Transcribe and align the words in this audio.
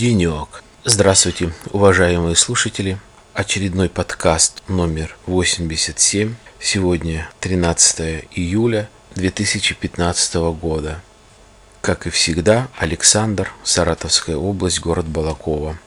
Денек. 0.00 0.64
Здравствуйте, 0.86 1.52
уважаемые 1.72 2.34
слушатели. 2.34 2.98
Очередной 3.34 3.90
подкаст 3.90 4.62
номер 4.66 5.14
87. 5.26 6.36
Сегодня 6.58 7.28
13 7.40 8.24
июля 8.30 8.88
2015 9.16 10.34
года. 10.58 11.02
Как 11.82 12.06
и 12.06 12.10
всегда, 12.10 12.68
Александр, 12.78 13.52
Саратовская 13.62 14.36
область, 14.36 14.80
город 14.80 15.04
Балакова. 15.04 15.78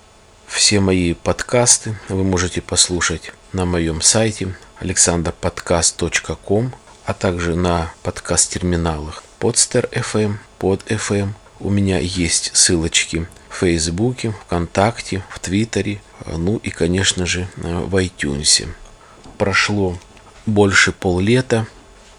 Все 0.45 0.79
мои 0.79 1.15
подкасты 1.15 1.97
вы 2.07 2.23
можете 2.23 2.61
послушать 2.61 3.31
на 3.51 3.65
моем 3.65 3.99
сайте 4.03 4.55
alexanderpodcast.com, 4.79 6.71
а 7.05 7.13
также 7.15 7.55
на 7.55 7.91
подкаст-терминалах 8.03 9.23
Podster 9.39 9.89
FM, 9.89 10.35
Pod 10.59 10.85
FM. 10.85 11.29
У 11.59 11.69
меня 11.69 11.99
есть 11.99 12.51
ссылочки 12.53 13.27
в 13.49 13.59
Фейсбуке, 13.59 14.31
ВКонтакте, 14.45 15.23
в 15.29 15.39
Твиттере, 15.39 16.01
ну 16.25 16.57
и, 16.57 16.69
конечно 16.69 17.25
же, 17.25 17.47
в 17.55 17.95
iTunes. 17.95 18.67
Прошло 19.37 19.97
больше 20.45 20.91
поллета, 20.91 21.67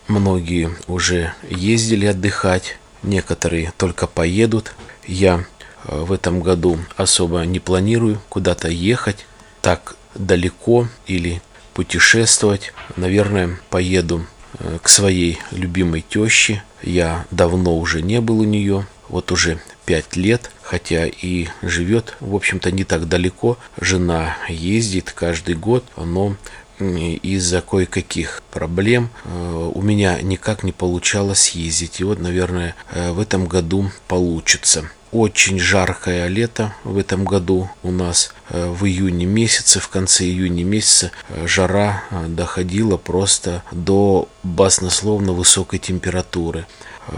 многие 0.08 0.70
уже 0.86 1.34
ездили 1.48 2.06
отдыхать, 2.06 2.78
некоторые 3.02 3.72
только 3.77 4.06
поедут. 4.06 4.74
Я 5.06 5.44
э, 5.84 5.96
в 6.02 6.12
этом 6.12 6.40
году 6.40 6.78
особо 6.96 7.40
не 7.42 7.60
планирую 7.60 8.20
куда-то 8.28 8.68
ехать 8.68 9.27
так 9.60 9.96
далеко 10.14 10.88
или 11.06 11.42
путешествовать. 11.74 12.72
Наверное, 12.96 13.58
поеду 13.70 14.27
э, 14.58 14.78
к 14.82 14.88
своей 14.88 15.38
любимой 15.50 16.05
теще. 16.08 16.62
Я 16.82 17.27
давно 17.30 17.77
уже 17.78 18.02
не 18.02 18.20
был 18.20 18.40
у 18.40 18.44
нее, 18.44 18.86
вот 19.08 19.33
уже 19.33 19.60
пять 19.84 20.16
лет, 20.16 20.50
хотя 20.62 21.06
и 21.06 21.48
живет, 21.62 22.16
в 22.20 22.34
общем-то, 22.34 22.70
не 22.70 22.84
так 22.84 23.08
далеко. 23.08 23.58
Жена 23.80 24.36
ездит 24.48 25.12
каждый 25.12 25.55
год, 25.55 25.84
но 25.96 26.36
из-за 26.78 27.61
кое-каких 27.61 28.42
проблем 28.50 29.11
э, 29.24 29.70
у 29.74 29.80
меня 29.80 30.20
никак 30.20 30.64
не 30.64 30.72
получалось 30.72 31.50
ездить. 31.50 32.00
И 32.00 32.05
вот, 32.05 32.19
наверное, 32.19 32.74
э, 32.91 33.12
в 33.12 33.20
этом 33.20 33.46
году 33.46 33.91
получится. 34.08 34.91
Очень 35.12 35.61
жаркое 35.61 36.27
лето 36.27 36.74
в 36.83 36.98
этом 36.98 37.24
году 37.24 37.70
у 37.84 37.92
нас 37.92 38.34
э, 38.50 38.66
в 38.68 38.84
июне 38.86 39.27
месяце, 39.27 39.78
в 39.78 39.89
конце 39.89 40.24
июня 40.24 40.64
месяца 40.64 41.12
жара 41.44 42.02
доходила 42.27 42.96
просто 42.96 43.62
до 43.70 44.28
баснословно 44.42 45.33
высокой 45.33 45.78
температуры. 45.78 46.66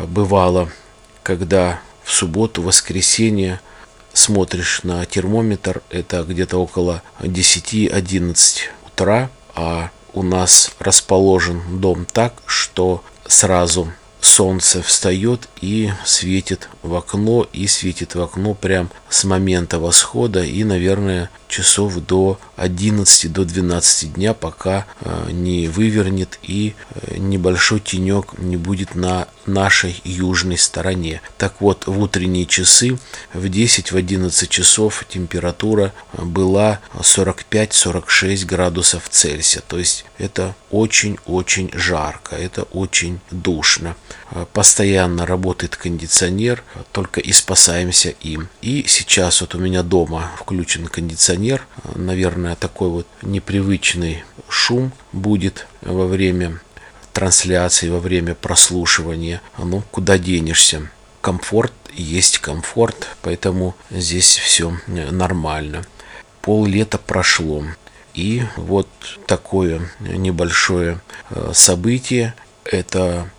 Бывало, 0.09 0.69
когда 1.27 1.81
в 2.05 2.13
субботу, 2.13 2.63
воскресенье 2.63 3.61
смотришь 4.13 4.85
на 4.85 5.05
термометр, 5.07 5.83
это 5.91 6.23
где-то 6.23 6.57
около 6.57 7.03
10-11 7.19 8.59
утра, 8.87 9.29
а 9.57 9.91
у 10.15 10.23
нас 10.23 10.71
расположен 10.79 11.81
дом 11.81 12.07
так, 12.13 12.35
что 12.47 13.03
сразу 13.27 13.93
солнце 14.21 14.83
встает 14.83 15.49
и 15.61 15.91
светит 16.05 16.69
в 16.85 16.95
окно, 16.95 17.45
и 17.53 17.67
светит 17.67 18.15
в 18.15 18.23
окно 18.23 18.55
прям 18.55 18.89
с 19.09 19.25
момента 19.25 19.81
восхода 19.81 20.45
и, 20.45 20.63
наверное, 20.63 21.29
часов 21.49 21.97
до 21.97 22.39
11 22.57 23.33
до 23.33 23.45
12 23.45 24.15
дня, 24.15 24.35
пока 24.35 24.87
э, 25.01 25.31
не 25.31 25.69
вывернет 25.69 26.39
и 26.43 26.75
э, 26.95 27.17
небольшой 27.19 27.81
тенек 27.81 28.39
не 28.39 28.57
будет 28.57 28.95
на 28.95 29.29
нашей 29.47 30.01
южной 30.05 30.59
стороне. 30.59 31.21
Так 31.39 31.61
вот, 31.61 31.87
в 31.87 32.01
утренние 32.01 32.47
часы 32.47 32.99
в 33.33 33.45
10-11 33.45 34.49
часов 34.49 35.05
температура 35.09 35.93
была 36.13 36.81
45-46 36.95 38.45
градусов 38.45 39.09
Цельсия. 39.09 39.63
То 39.67 39.79
есть 39.79 40.05
это 40.19 40.55
очень-очень 40.71 41.71
жарко, 41.75 42.37
это 42.37 42.63
очень 42.65 43.21
душно. 43.31 43.97
Э, 44.31 44.45
постоянно 44.53 45.27
работает 45.27 45.77
кондиционер, 45.77 46.63
только 46.93 47.21
и 47.21 47.33
спасаемся 47.33 48.11
им. 48.11 48.49
И 48.61 48.85
сейчас 48.89 49.41
вот 49.41 49.55
у 49.55 49.59
меня 49.59 49.83
дома 49.83 50.31
включен 50.39 50.87
кондиционер, 50.87 51.67
наверное, 51.95 52.57
такой 52.57 52.89
вот 52.89 53.07
непривычный 53.23 54.25
шум 54.49 54.93
будет 55.13 55.67
во 55.81 56.07
время 56.07 56.61
трансляции, 57.13 57.89
во 57.89 58.01
время 58.01 58.35
прослушивания. 58.35 59.41
Ну, 59.59 59.83
куда 59.91 60.19
денешься? 60.19 60.91
Комфорт 61.21 61.73
есть 61.93 62.39
комфорт, 62.39 63.09
поэтому 63.23 63.75
здесь 63.91 64.37
все 64.37 64.77
нормально. 64.87 65.85
Пол 66.43 66.67
лета 66.67 66.99
прошло. 66.99 67.65
И 68.15 68.43
вот 68.57 68.89
такое 69.27 69.89
небольшое 70.01 71.01
э, 71.31 71.51
событие. 71.55 72.35
Это 72.65 73.31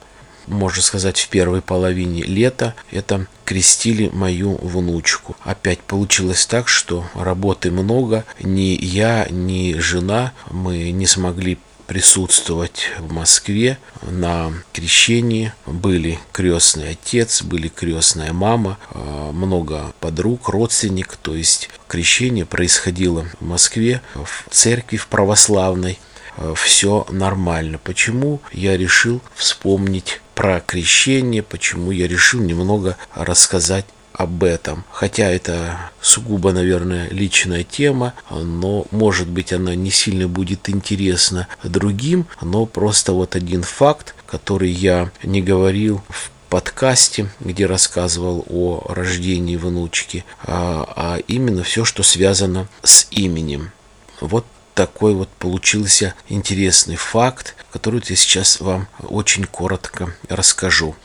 можно 0.48 0.82
сказать, 0.82 1.20
в 1.20 1.30
первой 1.30 1.62
половине 1.62 2.24
лета, 2.24 2.74
это 2.92 3.28
крестили 3.46 4.10
мою 4.12 4.56
внучку. 4.56 5.36
Опять 5.44 5.80
получилось 5.80 6.46
так, 6.46 6.68
что 6.68 7.06
работы 7.14 7.72
много. 7.72 8.26
Ни 8.42 8.78
я, 8.84 9.28
ни 9.30 9.78
жена, 9.80 10.34
мы 10.50 10.92
не 10.92 11.06
смогли 11.06 11.58
присутствовать 11.88 12.92
в 13.00 13.14
Москве 13.14 13.78
на 14.02 14.52
крещении. 14.74 15.54
Были 15.66 16.20
крестный 16.34 16.92
отец, 16.92 17.42
были 17.42 17.70
крестная 17.70 18.34
мама, 18.34 18.78
а, 18.92 19.32
много 19.32 19.94
подруг, 20.00 20.50
родственник. 20.50 21.16
То 21.16 21.34
есть 21.34 21.70
крещение 21.88 22.46
происходило 22.46 23.26
в 23.40 23.46
Москве, 23.46 24.02
в 24.14 24.54
церкви 24.54 24.98
в 24.98 25.08
православной. 25.08 25.98
А, 26.38 26.54
Все 26.56 27.06
нормально. 27.10 27.80
Почему 27.84 28.42
я 28.52 28.78
решил 28.78 29.22
вспомнить 29.36 30.22
про 30.36 30.60
крещение, 30.60 31.42
почему 31.42 31.92
я 31.92 32.08
решил 32.08 32.42
немного 32.42 32.96
рассказать 33.16 33.86
об 34.14 34.44
этом. 34.44 34.84
Хотя 34.92 35.30
это 35.30 35.78
сугубо, 36.02 36.52
наверное, 36.52 37.08
личная 37.10 37.64
тема, 37.64 38.14
но, 38.30 38.86
может 38.92 39.28
быть, 39.28 39.54
она 39.54 39.76
не 39.76 39.92
сильно 39.92 40.28
будет 40.28 40.70
интересна 40.70 41.48
другим, 41.64 42.26
но 42.42 42.66
просто 42.66 43.14
вот 43.14 43.36
один 43.36 43.62
факт, 43.62 44.16
который 44.26 44.72
я 44.72 45.12
не 45.24 45.42
говорил 45.42 46.02
в 46.10 46.32
подкасте, 46.50 47.30
где 47.40 47.66
рассказывал 47.68 48.46
о 48.50 48.86
рождении 48.90 49.56
внучки, 49.56 50.26
а, 50.44 50.92
а 50.96 51.18
именно 51.28 51.64
все, 51.64 51.86
что 51.86 52.04
связано 52.04 52.68
с 52.84 53.08
именем. 53.12 53.72
Вот 54.20 54.46
такой 54.78 55.16
вот 55.16 55.30
получился 55.30 56.14
интересный 56.30 56.98
факт, 56.98 57.56
который 57.72 58.00
я 58.06 58.16
сейчас 58.16 58.62
вам 58.62 58.88
очень 59.00 59.46
коротко 59.46 60.14
расскажу. 60.30 60.96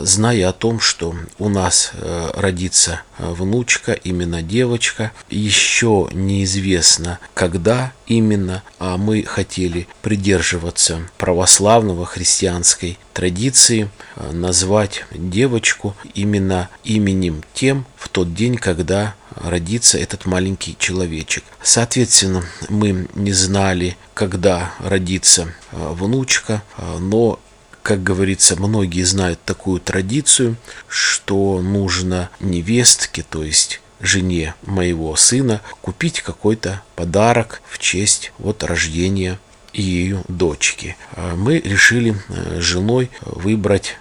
Зная 0.00 0.48
о 0.48 0.52
том, 0.52 0.80
что 0.80 1.14
у 1.38 1.48
нас 1.48 1.92
э, 1.92 2.30
родится 2.34 3.02
внучка, 3.18 3.92
именно 3.92 4.42
девочка, 4.42 5.12
еще 5.28 6.08
неизвестно, 6.12 7.20
когда 7.32 7.92
именно, 8.08 8.64
а 8.80 8.96
мы 8.96 9.22
хотели 9.22 9.86
придерживаться 10.02 11.02
православного 11.16 12.06
христианской 12.06 12.98
традиции, 13.12 13.88
э, 14.16 14.32
назвать 14.32 15.04
девочку 15.12 15.94
именно 16.14 16.68
именем 16.82 17.44
тем 17.54 17.86
в 17.96 18.08
тот 18.08 18.34
день, 18.34 18.56
когда 18.56 19.14
родится 19.42 19.98
этот 19.98 20.26
маленький 20.26 20.76
человечек. 20.78 21.44
Соответственно, 21.62 22.44
мы 22.68 23.08
не 23.14 23.32
знали, 23.32 23.96
когда 24.14 24.74
родится 24.78 25.54
э, 25.72 25.92
внучка, 25.92 26.62
э, 26.76 26.98
но 26.98 27.40
как 27.82 28.02
говорится, 28.02 28.60
многие 28.60 29.02
знают 29.04 29.40
такую 29.44 29.80
традицию, 29.80 30.56
что 30.86 31.60
нужно 31.62 32.30
невестке, 32.38 33.24
то 33.28 33.42
есть 33.42 33.80
жене 34.00 34.54
моего 34.62 35.16
сына, 35.16 35.62
купить 35.80 36.20
какой-то 36.20 36.82
подарок 36.94 37.62
в 37.68 37.78
честь 37.78 38.32
вот 38.38 38.62
рождения 38.62 39.38
ее 39.72 40.22
дочки. 40.28 40.96
Э, 41.12 41.34
мы 41.36 41.58
решили 41.58 42.16
с 42.28 42.60
женой 42.60 43.10
выбрать 43.22 43.96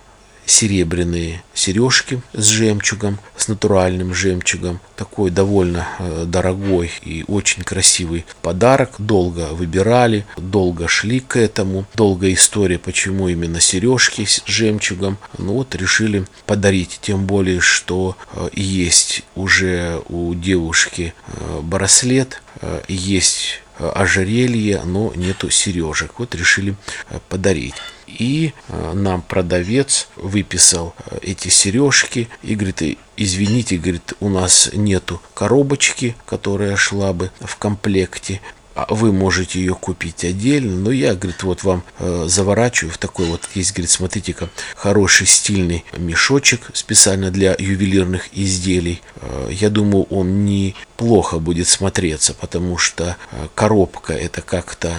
серебряные 0.49 1.43
сережки 1.53 2.21
с 2.33 2.47
жемчугом, 2.47 3.19
с 3.37 3.47
натуральным 3.47 4.13
жемчугом. 4.13 4.79
Такой 4.95 5.29
довольно 5.29 5.87
э, 5.99 6.23
дорогой 6.25 6.91
и 7.03 7.23
очень 7.27 7.63
красивый 7.63 8.25
подарок. 8.41 8.95
Долго 8.97 9.49
выбирали, 9.51 10.25
долго 10.37 10.87
шли 10.87 11.19
к 11.19 11.37
этому. 11.37 11.85
Долгая 11.93 12.33
история, 12.33 12.79
почему 12.79 13.29
именно 13.29 13.59
сережки 13.59 14.25
с 14.25 14.41
жемчугом. 14.45 15.17
Ну 15.37 15.53
вот 15.53 15.75
решили 15.75 16.25
подарить. 16.45 16.99
Тем 17.01 17.25
более, 17.25 17.59
что 17.59 18.17
э, 18.33 18.49
есть 18.53 19.23
уже 19.35 20.01
у 20.09 20.33
девушки 20.33 21.13
э, 21.27 21.59
браслет, 21.61 22.41
есть 22.89 23.61
ожерелье, 23.77 24.81
но 24.83 25.13
нету 25.15 25.49
сережек. 25.49 26.11
Вот 26.17 26.35
решили 26.35 26.75
подарить. 27.29 27.75
И 28.17 28.53
э, 28.67 28.93
нам 28.93 29.21
продавец 29.21 30.07
выписал 30.15 30.95
э, 30.97 31.19
эти 31.21 31.49
сережки 31.49 32.27
и 32.41 32.55
говорит, 32.55 32.97
извините, 33.17 33.77
говорит, 33.77 34.13
у 34.19 34.29
нас 34.29 34.69
нету 34.73 35.21
коробочки, 35.33 36.15
которая 36.25 36.75
шла 36.75 37.13
бы 37.13 37.31
в 37.39 37.55
комплекте. 37.57 38.41
А 38.75 38.93
вы 38.93 39.11
можете 39.11 39.59
ее 39.59 39.75
купить 39.75 40.23
отдельно, 40.23 40.73
но 40.73 40.91
я, 40.91 41.13
говорит, 41.13 41.43
вот 41.43 41.63
вам 41.63 41.83
э, 41.97 42.25
заворачиваю 42.27 42.93
в 42.93 42.97
такой 42.97 43.25
вот, 43.25 43.41
есть, 43.53 43.73
говорит, 43.73 43.89
смотрите-ка, 43.89 44.49
хороший 44.75 45.27
стильный 45.27 45.83
мешочек 45.97 46.69
специально 46.73 47.29
для 47.29 47.55
ювелирных 47.59 48.29
изделий. 48.31 49.01
Э, 49.15 49.49
я 49.51 49.69
думаю, 49.69 50.03
он 50.03 50.45
неплохо 50.45 51.39
будет 51.39 51.67
смотреться, 51.67 52.33
потому 52.33 52.77
что 52.77 53.17
э, 53.31 53.47
коробка 53.53 54.13
это 54.13 54.41
как-то 54.41 54.93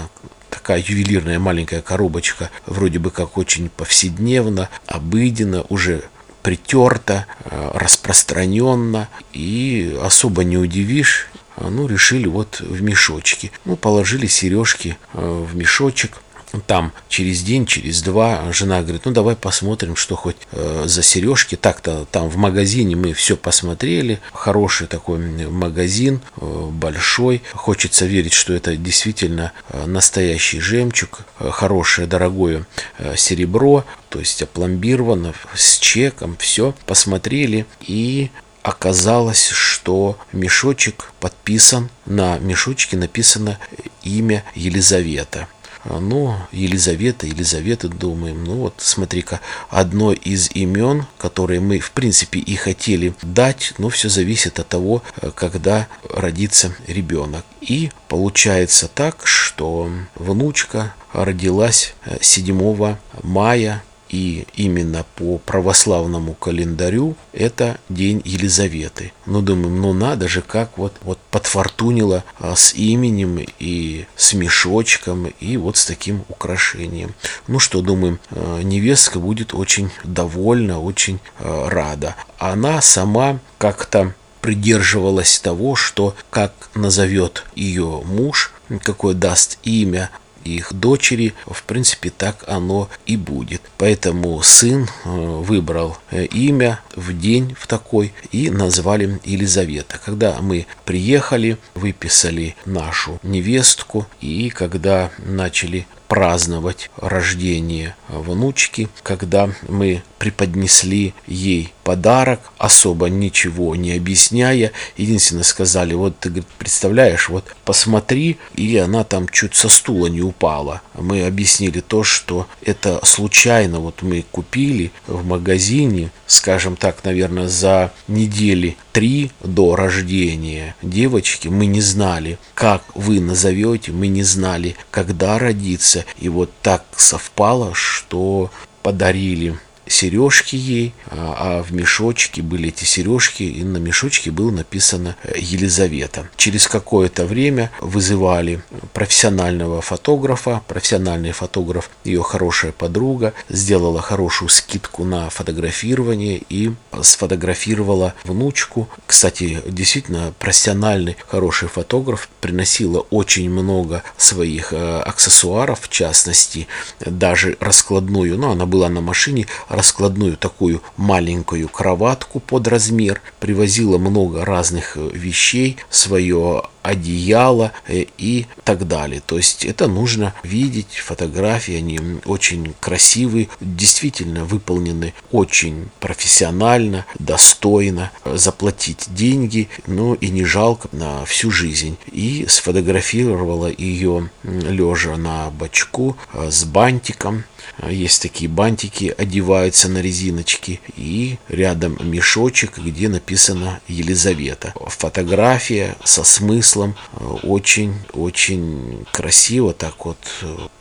такая 0.51 0.83
ювелирная 0.85 1.39
маленькая 1.39 1.81
коробочка, 1.81 2.51
вроде 2.67 2.99
бы 2.99 3.11
как 3.11 3.39
очень 3.39 3.69
повседневно, 3.69 4.69
обыденно, 4.87 5.65
уже 5.69 6.03
притерто, 6.43 7.27
э, 7.45 7.71
распространенно 7.75 9.09
и 9.33 9.97
особо 10.03 10.45
не 10.45 10.57
удивишь 10.59 11.31
ну, 11.69 11.87
решили 11.87 12.27
вот 12.27 12.61
в 12.61 12.83
мешочки. 12.83 13.53
Ну, 13.65 13.77
положили 13.77 14.27
сережки 14.27 14.97
э, 15.13 15.45
в 15.51 15.55
мешочек. 15.57 16.23
Там 16.67 16.93
через 17.09 17.43
день, 17.43 17.67
через 17.67 18.03
два 18.03 18.53
жена 18.53 18.83
говорит, 18.83 19.03
ну 19.05 19.13
давай 19.13 19.37
посмотрим, 19.37 19.97
что 19.97 20.17
хоть 20.17 20.37
э, 20.53 20.85
за 20.87 21.03
сережки. 21.03 21.57
Так-то 21.57 22.07
там 22.11 22.29
в 22.29 22.37
магазине 22.37 22.97
мы 22.97 23.13
все 23.13 23.37
посмотрели. 23.37 24.21
Хороший 24.33 24.87
такой 24.87 25.19
магазин, 25.49 26.21
э, 26.37 26.69
большой. 26.73 27.43
Хочется 27.53 28.07
верить, 28.07 28.33
что 28.33 28.53
это 28.53 28.77
действительно 28.77 29.53
э, 29.69 29.87
настоящий 29.87 30.61
жемчуг, 30.61 31.21
э, 31.39 31.51
хорошее, 31.51 32.07
дорогое 32.07 32.67
э, 32.99 33.17
серебро, 33.17 33.85
то 34.09 34.19
есть 34.19 34.43
опломбировано 34.43 35.35
с 35.55 35.79
чеком, 35.79 36.37
все. 36.39 36.75
Посмотрели 36.87 37.67
и 37.81 38.31
оказалось, 38.63 39.49
что 39.49 40.19
мешочек 40.33 41.13
подписан, 41.21 41.91
на 42.07 42.39
мешочке 42.39 42.97
написано 42.97 43.59
имя 44.03 44.45
Елизавета. 44.55 45.49
Ну, 45.85 46.37
Елизавета, 46.53 47.27
Елизавета, 47.27 47.89
думаем, 47.89 48.45
ну 48.45 48.57
вот, 48.57 48.75
смотри-ка, 48.79 49.41
одно 49.69 50.13
из 50.13 50.51
имен, 50.53 51.07
которые 51.19 51.61
мы, 51.61 51.79
в 51.79 51.93
принципе, 51.93 52.39
и 52.39 52.55
хотели 52.55 53.15
дать, 53.23 53.75
но 53.79 53.89
все 53.89 54.09
зависит 54.09 54.59
от 54.59 54.69
того, 54.69 55.03
когда 55.35 55.89
родится 56.09 56.75
ребенок. 56.87 57.45
И 57.61 57.91
получается 58.09 58.89
так, 58.89 59.27
что 59.27 59.91
внучка 60.15 60.95
родилась 61.13 61.95
7 62.21 62.97
мая 63.23 63.83
и 64.11 64.47
именно 64.57 65.05
по 65.15 65.39
православному 65.39 66.35
календарю 66.35 67.17
это 67.33 67.79
день 67.89 68.21
Елизаветы. 68.25 69.13
Ну, 69.25 69.41
думаем, 69.41 69.81
ну 69.81 69.93
надо 69.93 70.29
же, 70.29 70.43
как 70.43 70.77
вот, 70.77 70.93
вот 71.03 71.19
подфортунило 71.31 72.25
а, 72.39 72.57
с 72.57 72.75
именем 72.75 73.47
и 73.59 74.07
с 74.17 74.35
мешочком 74.35 75.27
и 75.41 75.57
вот 75.57 75.77
с 75.77 75.87
таким 75.87 76.25
украшением. 76.29 77.15
Ну 77.47 77.61
что, 77.61 77.81
думаем, 77.81 78.19
а, 78.31 78.61
невестка 78.61 79.21
будет 79.21 79.55
очень 79.55 79.91
довольна, 80.03 80.81
очень 80.81 81.21
а, 81.39 81.69
рада. 81.71 82.17
Она 82.39 82.81
сама 82.83 83.39
как-то 83.59 84.15
придерживалась 84.41 85.39
того, 85.39 85.77
что 85.77 86.17
как 86.31 86.53
назовет 86.75 87.45
ее 87.55 88.03
муж, 88.05 88.53
какое 88.83 89.15
даст 89.15 89.59
имя, 89.63 90.11
их 90.45 90.73
дочери, 90.73 91.35
в 91.47 91.63
принципе, 91.65 92.11
так 92.11 92.45
оно 92.47 92.89
и 93.07 93.17
будет. 93.17 93.63
Поэтому 93.79 94.43
сын 94.43 94.89
э, 95.05 95.09
выбрал 95.09 95.99
э, 96.11 96.25
имя 96.27 96.81
в 96.97 97.19
день 97.19 97.55
в 97.59 97.67
такой 97.67 98.13
и 98.33 98.51
назвали 98.51 99.21
Елизавета. 99.25 100.01
Когда 100.05 100.41
мы 100.41 100.67
приехали, 100.85 101.57
выписали 101.75 102.57
нашу 102.65 103.19
невестку 103.23 104.07
и 104.21 104.51
когда 104.51 105.11
начали 105.19 105.87
праздновать 106.09 106.91
рождение 106.97 107.95
внучки, 108.09 108.89
когда 109.03 109.49
мы 109.69 110.03
преподнесли 110.21 111.15
ей 111.27 111.73
подарок, 111.83 112.53
особо 112.59 113.09
ничего 113.09 113.75
не 113.75 113.93
объясняя. 113.93 114.71
Единственное 114.99 115.45
сказали, 115.45 115.95
вот 115.95 116.19
ты 116.21 116.29
говорит, 116.29 116.47
представляешь, 116.59 117.31
вот 117.31 117.57
посмотри, 117.65 118.37
и 118.55 118.77
она 118.77 119.03
там 119.03 119.31
чуть 119.31 119.55
со 119.55 119.71
стула 119.71 120.09
не 120.09 120.21
упала. 120.21 120.83
Мы 120.95 121.25
объяснили 121.27 121.81
то, 121.81 122.05
что 122.05 122.47
это 122.61 123.01
случайно, 123.03 123.81
вот 123.81 124.03
мы 124.03 124.23
купили 124.31 124.93
в 125.07 125.25
магазине, 125.25 126.11
скажем 126.27 126.77
так, 126.77 127.03
наверное, 127.03 127.49
за 127.49 127.91
недели 128.07 128.77
три 128.93 129.33
до 129.43 129.75
рождения 129.75 130.77
девочки, 130.83 131.49
мы 131.49 131.65
не 131.65 131.81
знали, 131.81 132.39
как 132.53 132.85
вы 132.95 133.21
назовете, 133.21 133.91
мы 133.93 134.09
не 134.09 134.23
знали, 134.23 134.77
когда 134.91 135.39
родиться. 135.39 136.05
И 136.19 136.29
вот 136.29 136.51
так 136.61 136.85
совпало, 136.95 137.73
что 137.75 138.51
подарили 138.83 139.59
сережки 139.91 140.57
ей, 140.57 140.95
а, 141.07 141.59
а 141.59 141.63
в 141.63 141.73
мешочке 141.73 142.43
были 142.43 142.69
эти 142.69 142.85
сережки, 142.85 143.43
и 143.43 143.65
на 143.65 143.79
мешочке 143.79 144.31
было 144.31 144.51
написано 144.51 145.17
э, 145.25 145.35
Елизавета. 145.39 146.29
Через 146.37 146.69
какое-то 146.69 147.27
время 147.27 147.71
вызывали 147.81 148.63
профессионального 148.93 149.83
фотографа, 149.83 150.63
профессиональный 150.69 151.33
фотограф, 151.33 151.91
ее 152.05 152.23
хорошая 152.23 152.73
подруга, 152.73 153.35
сделала 153.49 154.01
хорошую 154.01 154.49
скидку 154.49 155.05
на 155.05 155.29
фотографирование 155.29 156.41
и 156.49 156.73
сфотографировала 157.03 158.15
внучку. 158.25 158.89
Кстати, 159.07 159.61
действительно 159.67 160.33
профессиональный 160.39 161.17
хороший 161.27 161.69
фотограф 161.69 162.29
приносила 162.41 163.01
очень 163.11 163.51
много 163.51 164.03
своих 164.17 164.73
э, 164.73 165.01
аксессуаров, 165.01 165.81
в 165.83 165.89
частности, 165.89 166.69
даже 167.01 167.57
раскладную, 167.61 168.39
ну, 168.39 168.51
она 168.51 168.67
была 168.67 168.89
на 168.89 169.01
машине, 169.01 169.47
раскладную 169.81 170.37
такую 170.37 170.83
маленькую 170.99 171.67
кроватку 171.71 172.39
под 172.39 172.69
размер, 172.69 173.23
привозила 173.39 173.97
много 173.97 174.45
разных 174.45 174.99
э, 174.99 175.09
вещей, 175.15 175.79
свое 175.89 176.65
одеяло 176.83 177.73
э, 177.87 178.05
и 178.19 178.47
так 178.65 178.87
далее. 178.87 179.23
То 179.25 179.37
есть 179.37 179.65
это 179.65 179.87
нужно 179.87 180.35
видеть, 180.43 180.97
фотографии, 180.97 181.77
они 181.77 182.01
очень 182.25 182.75
красивые, 182.81 183.49
действительно 183.61 184.45
выполнены 184.45 185.15
очень 185.31 185.89
профессионально, 186.01 187.07
достойно, 187.19 188.11
заплатить 188.25 189.07
деньги, 189.09 189.69
но 189.87 190.15
и 190.15 190.29
не 190.29 190.45
жалко 190.45 190.89
на 190.93 191.25
всю 191.25 191.51
жизнь. 191.51 191.97
И 192.13 192.47
сфотографировала 192.49 193.71
ее 193.71 194.31
лежа 194.43 195.17
на 195.17 195.51
бочку 195.51 196.17
э, 196.33 196.51
с 196.51 196.65
бантиком, 196.65 197.45
есть 197.89 198.23
такие 198.23 198.51
бантики, 198.51 199.15
одеваются 199.17 199.89
на 199.89 199.99
резиночки. 199.99 200.81
И 200.97 201.39
рядом 201.49 201.99
мешочек, 202.03 202.79
где 202.79 203.09
написано 203.09 203.81
Елизавета. 203.89 204.75
Фотография 204.87 205.97
со 206.05 206.25
смыслом 206.25 206.70
очень-очень 206.77 209.07
красиво. 209.13 209.73
Так 209.73 210.05
вот, 210.05 210.19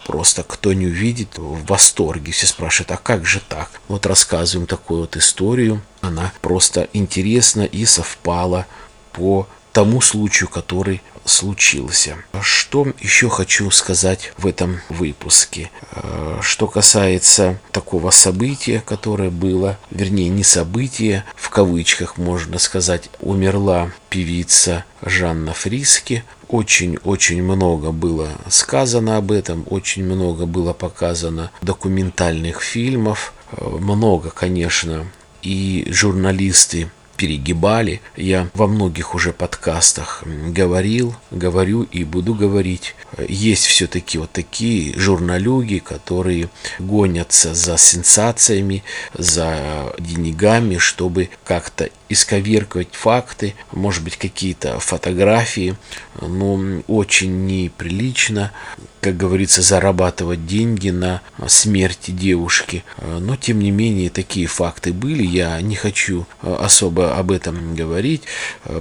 просто 0.05 0.43
кто 0.43 0.73
не 0.73 0.87
увидит, 0.87 1.37
в 1.37 1.65
восторге. 1.65 2.31
Все 2.31 2.47
спрашивают, 2.47 2.91
а 2.91 2.97
как 2.97 3.25
же 3.25 3.41
так? 3.47 3.69
Вот 3.87 4.05
рассказываем 4.05 4.67
такую 4.67 5.01
вот 5.01 5.17
историю. 5.17 5.81
Она 6.01 6.31
просто 6.41 6.87
интересна 6.93 7.63
и 7.63 7.85
совпала 7.85 8.65
по 9.11 9.47
тому 9.71 10.01
случаю, 10.01 10.49
который 10.49 11.01
случился. 11.25 12.17
Что 12.41 12.87
еще 12.99 13.29
хочу 13.29 13.69
сказать 13.71 14.33
в 14.37 14.47
этом 14.47 14.81
выпуске? 14.89 15.71
Э, 15.91 16.39
что 16.41 16.67
касается 16.67 17.59
такого 17.71 18.11
события, 18.11 18.81
которое 18.85 19.29
было, 19.29 19.77
вернее 19.91 20.29
не 20.29 20.43
событие, 20.43 21.25
в 21.35 21.49
кавычках 21.49 22.17
можно 22.17 22.59
сказать, 22.59 23.09
умерла 23.19 23.91
певица 24.09 24.85
Жанна 25.01 25.53
Фриски. 25.53 26.23
Очень-очень 26.47 27.43
много 27.43 27.91
было 27.91 28.29
сказано 28.49 29.17
об 29.17 29.31
этом, 29.31 29.65
очень 29.69 30.03
много 30.03 30.45
было 30.45 30.73
показано 30.73 31.51
документальных 31.61 32.61
фильмов, 32.61 33.33
э, 33.51 33.63
много, 33.63 34.29
конечно, 34.29 35.05
и 35.41 35.87
журналисты 35.89 36.89
перегибали. 37.19 37.99
Я 38.15 38.47
во 38.53 38.65
многих 38.65 39.13
уже 39.13 39.33
подкастах 39.33 40.23
говорил, 40.25 41.15
говорю 41.31 41.83
и 41.83 42.05
буду 42.05 42.33
говорить. 42.33 42.95
Есть 43.27 43.65
все-таки 43.65 44.17
вот 44.17 44.31
такие 44.31 44.97
журналюги, 44.97 45.79
которые 45.79 46.49
гонятся 46.79 47.53
за 47.53 47.77
сенсациями, 47.77 48.85
за 49.13 49.93
деньгами, 49.99 50.77
чтобы 50.77 51.29
как-то 51.43 51.89
исковеркивать 52.09 52.93
факты, 52.93 53.53
может 53.71 54.03
быть, 54.03 54.17
какие-то 54.17 54.79
фотографии, 54.79 55.75
но 56.21 56.81
очень 56.87 57.45
неприлично, 57.45 58.51
как 58.99 59.15
говорится, 59.15 59.61
зарабатывать 59.61 60.45
деньги 60.45 60.89
на 60.89 61.21
смерти 61.47 62.11
девушки. 62.11 62.83
Но, 63.01 63.37
тем 63.37 63.59
не 63.59 63.71
менее, 63.71 64.09
такие 64.09 64.47
факты 64.47 64.91
были. 64.91 65.23
Я 65.23 65.61
не 65.61 65.75
хочу 65.75 66.25
особо 66.41 67.15
об 67.15 67.31
этом 67.31 67.75
говорить. 67.75 68.23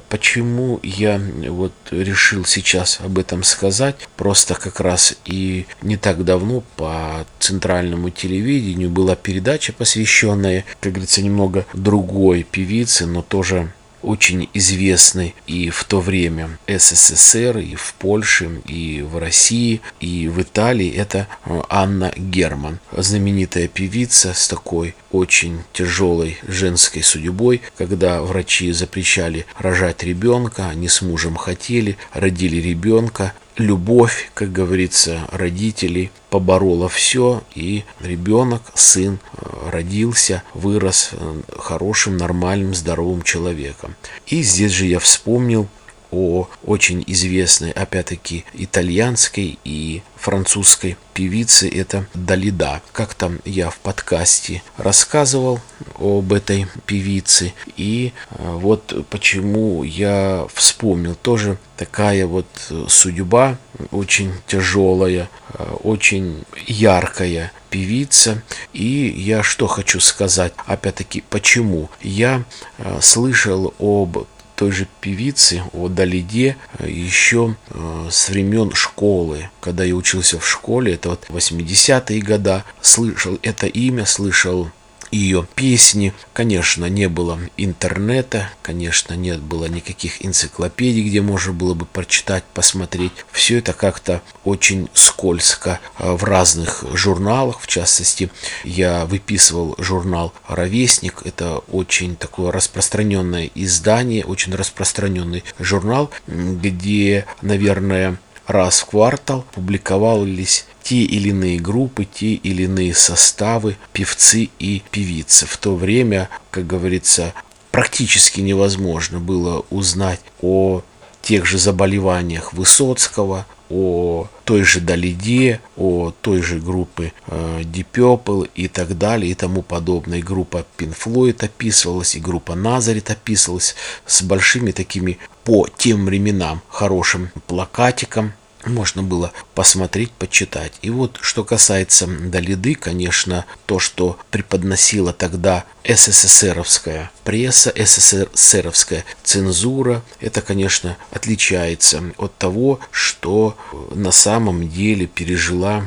Почему 0.09 0.81
я 0.83 1.21
вот 1.49 1.73
решил 1.91 2.45
сейчас 2.45 2.99
об 3.01 3.19
этом 3.19 3.45
сказать? 3.45 4.09
Просто 4.17 4.55
как 4.55 4.81
раз 4.81 5.15
и 5.25 5.67
не 5.83 5.97
так 5.97 6.25
давно 6.25 6.63
по 6.77 7.27
центральному 7.39 8.11
телевидению 8.11 8.91
была 8.91 9.15
передача, 9.15 9.73
посвященная, 9.73 10.65
как 10.81 10.93
говорится, 10.93 11.23
немного 11.23 11.65
другой 11.75 12.43
певице, 12.43 13.07
но 13.07 13.18
тоже 13.23 13.73
очень 14.03 14.49
известный 14.55 15.35
и 15.47 15.71
в 15.71 15.85
то 15.85 16.01
время 16.01 16.59
СССР, 16.67 17.59
и 17.59 17.75
в 17.75 17.95
Польше, 17.99 18.61
и 18.67 19.03
в 19.03 19.19
России, 19.19 19.81
и 20.01 20.29
в 20.29 20.41
Италии. 20.41 20.93
Это 20.95 21.27
э, 21.45 21.61
Анна 21.69 22.13
Герман, 22.17 22.79
знаменитая 22.97 23.69
певица 23.69 24.35
с 24.35 24.49
такой 24.49 24.95
очень 25.11 25.63
тяжелой 25.73 26.39
женской 26.47 27.03
судьбой, 27.03 27.61
когда 27.77 28.23
врачи 28.23 28.71
запрещали 28.73 29.47
рожать 29.59 30.03
ребенка, 30.05 30.69
они 30.69 30.89
с 30.89 31.03
мужем 31.03 31.37
хотели, 31.37 31.97
родили 32.13 32.57
ребенка, 32.61 33.33
любовь, 33.59 34.31
как 34.35 34.53
говорится, 34.53 35.29
родителей 35.31 36.11
поборола 36.31 36.89
все, 36.89 37.43
и 37.55 37.85
ребенок, 38.01 38.63
сын 38.75 39.19
э, 39.33 39.71
родился, 39.71 40.43
вырос 40.55 41.11
э, 41.13 41.41
хорошим, 41.59 42.17
нормальным, 42.17 42.75
здоровым 42.75 43.23
человеком. 43.23 43.95
И 44.27 44.43
здесь 44.43 44.73
же 44.73 44.87
я 44.87 44.99
вспомнил 44.99 45.69
о 46.11 46.49
очень 46.65 47.05
известной, 47.07 47.71
опять-таки, 47.71 48.45
итальянской 48.55 49.59
и 49.65 50.03
французской 50.17 50.97
певице, 51.15 51.69
это 51.69 52.07
Далида. 52.15 52.83
Как 52.93 53.15
там 53.15 53.39
я 53.45 53.71
в 53.71 53.79
подкасте 53.79 54.63
рассказывал 54.77 55.61
об 55.99 56.33
этой 56.33 56.67
певице. 56.87 57.55
И 57.77 58.13
э, 58.31 58.35
вот 58.39 59.07
почему 59.11 59.83
я 59.85 60.47
вспомнил 60.53 61.15
тоже 61.15 61.59
такая 61.77 62.27
вот 62.27 62.47
судьба 62.89 63.59
очень 63.91 64.33
тяжелая, 64.47 65.29
э, 65.55 65.77
очень 65.83 66.45
яркая 66.67 67.53
певица. 67.71 68.43
И 68.73 69.13
я 69.17 69.43
что 69.43 69.67
хочу 69.67 70.01
сказать, 70.01 70.53
опять-таки, 70.67 71.23
почему? 71.29 71.91
Я 72.01 72.45
э, 72.79 72.99
слышал 73.01 73.75
об 73.79 74.27
той 74.59 74.73
же 74.73 74.89
певицы, 75.01 75.63
о 75.73 75.89
Далиде, 75.89 76.57
еще 76.85 77.55
э, 77.71 78.09
с 78.11 78.29
времен 78.29 78.73
школы. 78.75 79.51
Когда 79.61 79.85
я 79.85 79.95
учился 79.95 80.41
в 80.41 80.49
школе, 80.49 80.95
это 80.95 81.11
вот 81.11 81.27
80-е 81.29 82.21
годы, 82.21 82.65
слышал 82.81 83.39
это 83.43 83.69
имя, 83.69 84.05
слышал 84.05 84.69
ее 85.11 85.47
песни. 85.55 86.13
Конечно, 86.33 86.87
не 86.87 87.09
было 87.09 87.39
интернета, 87.57 88.51
конечно, 88.63 89.15
нет 89.15 89.41
было 89.41 89.67
никаких 89.67 90.25
энциклопедий, 90.25 91.03
где 91.03 91.21
можно 91.21 91.53
было 91.53 91.75
бы 91.75 91.87
прочитать, 91.87 92.45
посмотреть. 92.55 93.13
Все 93.33 93.59
это 93.59 93.73
как-то 93.73 94.23
очень 94.45 94.89
скользко 94.95 95.81
а, 95.97 96.17
в 96.17 96.25
разных 96.25 96.85
журналах. 96.93 97.61
В 97.61 97.67
частности, 97.67 98.31
я 98.65 99.05
выписывал 99.07 99.75
журнал 99.79 100.33
«Ровесник». 100.47 101.23
Это 101.25 101.59
очень 101.69 102.17
такое 102.17 102.53
распространенное 102.53 103.51
издание, 103.55 104.25
очень 104.25 104.55
распространенный 104.55 105.45
журнал, 105.59 106.11
где, 106.27 107.27
наверное, 107.43 108.19
раз 108.47 108.81
в 108.81 108.87
квартал 108.87 109.45
публиковались 109.53 110.67
те 110.89 111.03
или 111.03 111.29
иные 111.29 111.59
группы, 111.59 112.07
те 112.07 112.33
или 112.33 112.63
иные 112.63 112.95
составы, 112.95 113.77
певцы 113.93 114.49
и 114.59 114.83
певицы. 114.91 115.45
В 115.45 115.59
то 115.59 115.77
время, 115.77 116.31
как 116.51 116.67
говорится, 116.67 117.35
практически 117.71 118.41
невозможно 118.41 119.21
было 119.21 119.67
узнать 119.69 120.21
о 120.41 120.81
тех 121.21 121.45
же 121.45 121.59
заболеваниях 121.59 122.55
Высоцкого, 122.55 123.45
о 123.69 124.29
той 124.45 124.63
же 124.63 124.81
Далиде, 124.81 125.61
о 125.77 126.15
той 126.23 126.41
же 126.41 126.59
группе 126.59 127.13
э, 127.27 127.61
Deep 127.65 127.89
Purple 127.93 128.49
и 128.55 128.67
так 128.67 128.97
далее 128.97 129.31
и 129.31 129.35
тому 129.35 129.61
подобное. 129.61 130.23
Группа 130.23 130.65
Pink 130.79 130.97
Floyd 130.97 131.45
описывалась, 131.45 132.15
и 132.15 132.21
группа 132.21 132.55
Назарит 132.55 133.11
описывалась 133.11 133.75
с 134.07 134.23
большими 134.23 134.71
такими 134.71 135.19
по 135.45 135.69
тем 135.77 136.07
временам 136.07 136.63
хорошим 136.71 137.29
плакатиком, 137.47 138.33
можно 138.67 139.03
было 139.03 139.33
посмотреть, 139.55 140.11
почитать. 140.13 140.73
И 140.83 140.91
вот 140.91 141.19
что 141.21 141.45
касается 141.45 142.07
Далиды, 142.07 142.75
конечно, 142.75 143.45
то, 143.67 143.79
что 143.79 144.19
преподносила 144.31 145.13
тогда 145.13 145.65
СССРовская 145.85 147.11
пресса, 147.25 147.73
СССРовская 147.75 149.05
цензура, 149.23 150.03
это, 150.21 150.43
конечно, 150.43 150.97
отличается 151.11 152.03
от 152.19 152.37
того, 152.37 152.81
что 152.91 153.57
на 153.95 154.13
самом 154.13 154.69
деле 154.69 155.07
пережила 155.07 155.85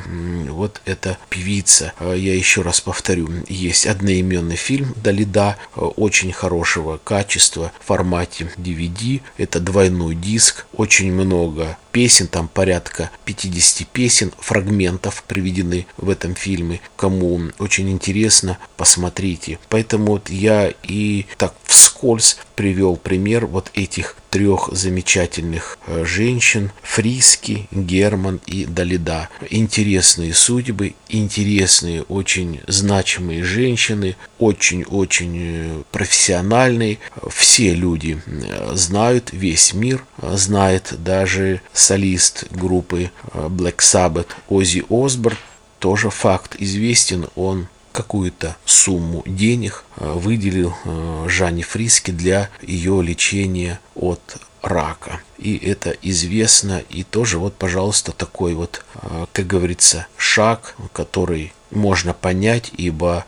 вот 0.48 0.80
эта 0.84 1.18
певица. 1.28 1.92
А 1.98 2.14
я 2.14 2.34
еще 2.34 2.62
раз 2.62 2.80
повторю, 2.80 3.28
есть 3.48 3.86
одноименный 3.86 4.56
фильм 4.56 4.92
Далида, 4.96 5.56
очень 5.74 6.32
хорошего 6.32 6.98
качества 7.02 7.72
в 7.80 7.86
формате 7.86 8.50
DVD, 8.56 9.20
это 9.38 9.60
двойной 9.60 10.14
диск, 10.14 10.66
очень 10.72 11.12
много 11.12 11.76
песен, 11.92 12.26
там 12.26 12.48
порядка 12.62 13.10
50 13.24 13.88
песен, 13.88 14.32
фрагментов 14.38 15.24
приведены 15.24 15.84
в 15.96 16.08
этом 16.08 16.36
фильме. 16.36 16.80
Кому 16.94 17.50
очень 17.58 17.90
интересно, 17.90 18.56
посмотрите. 18.76 19.58
Поэтому 19.68 20.12
вот 20.12 20.30
я 20.30 20.72
и 20.84 21.26
так 21.38 21.56
вскользь 21.64 22.36
привел 22.54 22.94
пример 22.94 23.46
вот 23.46 23.72
этих 23.74 24.14
трех 24.32 24.70
замечательных 24.72 25.78
э, 25.86 26.04
женщин 26.06 26.72
Фриски, 26.82 27.68
Герман 27.70 28.40
и 28.46 28.64
Далида. 28.64 29.28
Интересные 29.50 30.32
судьбы, 30.32 30.94
интересные, 31.10 32.02
очень 32.04 32.60
значимые 32.66 33.44
женщины, 33.44 34.16
очень-очень 34.38 35.36
э, 35.36 35.82
профессиональные. 35.92 36.98
Все 37.28 37.74
люди 37.74 38.22
э, 38.24 38.70
знают, 38.74 39.28
весь 39.32 39.74
мир 39.74 40.02
знает, 40.22 40.94
даже 40.98 41.60
солист 41.74 42.46
группы 42.50 43.10
Black 43.34 43.80
Sabbath 43.80 44.28
Оззи 44.48 44.84
Осборн 44.88 45.36
тоже 45.78 46.08
факт 46.08 46.56
известен, 46.58 47.26
он 47.34 47.66
какую-то 47.92 48.56
сумму 48.64 49.22
денег 49.26 49.84
э, 49.96 50.12
выделил 50.12 50.74
э, 50.84 51.26
Жанне 51.28 51.62
Фриске 51.62 52.12
для 52.12 52.50
ее 52.62 53.02
лечения 53.02 53.80
от 53.94 54.20
рака. 54.62 55.20
И 55.38 55.56
это 55.56 55.90
известно. 56.02 56.82
И 56.90 57.04
тоже 57.04 57.38
вот, 57.38 57.54
пожалуйста, 57.54 58.12
такой 58.12 58.54
вот, 58.54 58.84
э, 58.94 59.26
как 59.32 59.46
говорится, 59.46 60.06
шаг, 60.16 60.74
который 60.92 61.52
можно 61.70 62.12
понять, 62.12 62.70
ибо 62.76 63.24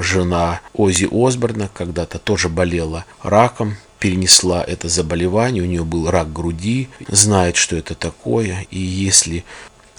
жена 0.00 0.60
Ози 0.74 1.08
Осборна 1.08 1.70
когда-то 1.72 2.18
тоже 2.18 2.48
болела 2.48 3.04
раком, 3.22 3.76
перенесла 4.00 4.62
это 4.62 4.88
заболевание, 4.88 5.62
у 5.62 5.66
нее 5.66 5.84
был 5.84 6.10
рак 6.10 6.32
груди, 6.32 6.88
знает, 7.06 7.54
что 7.54 7.76
это 7.76 7.94
такое, 7.94 8.66
и 8.72 8.78
если 8.78 9.44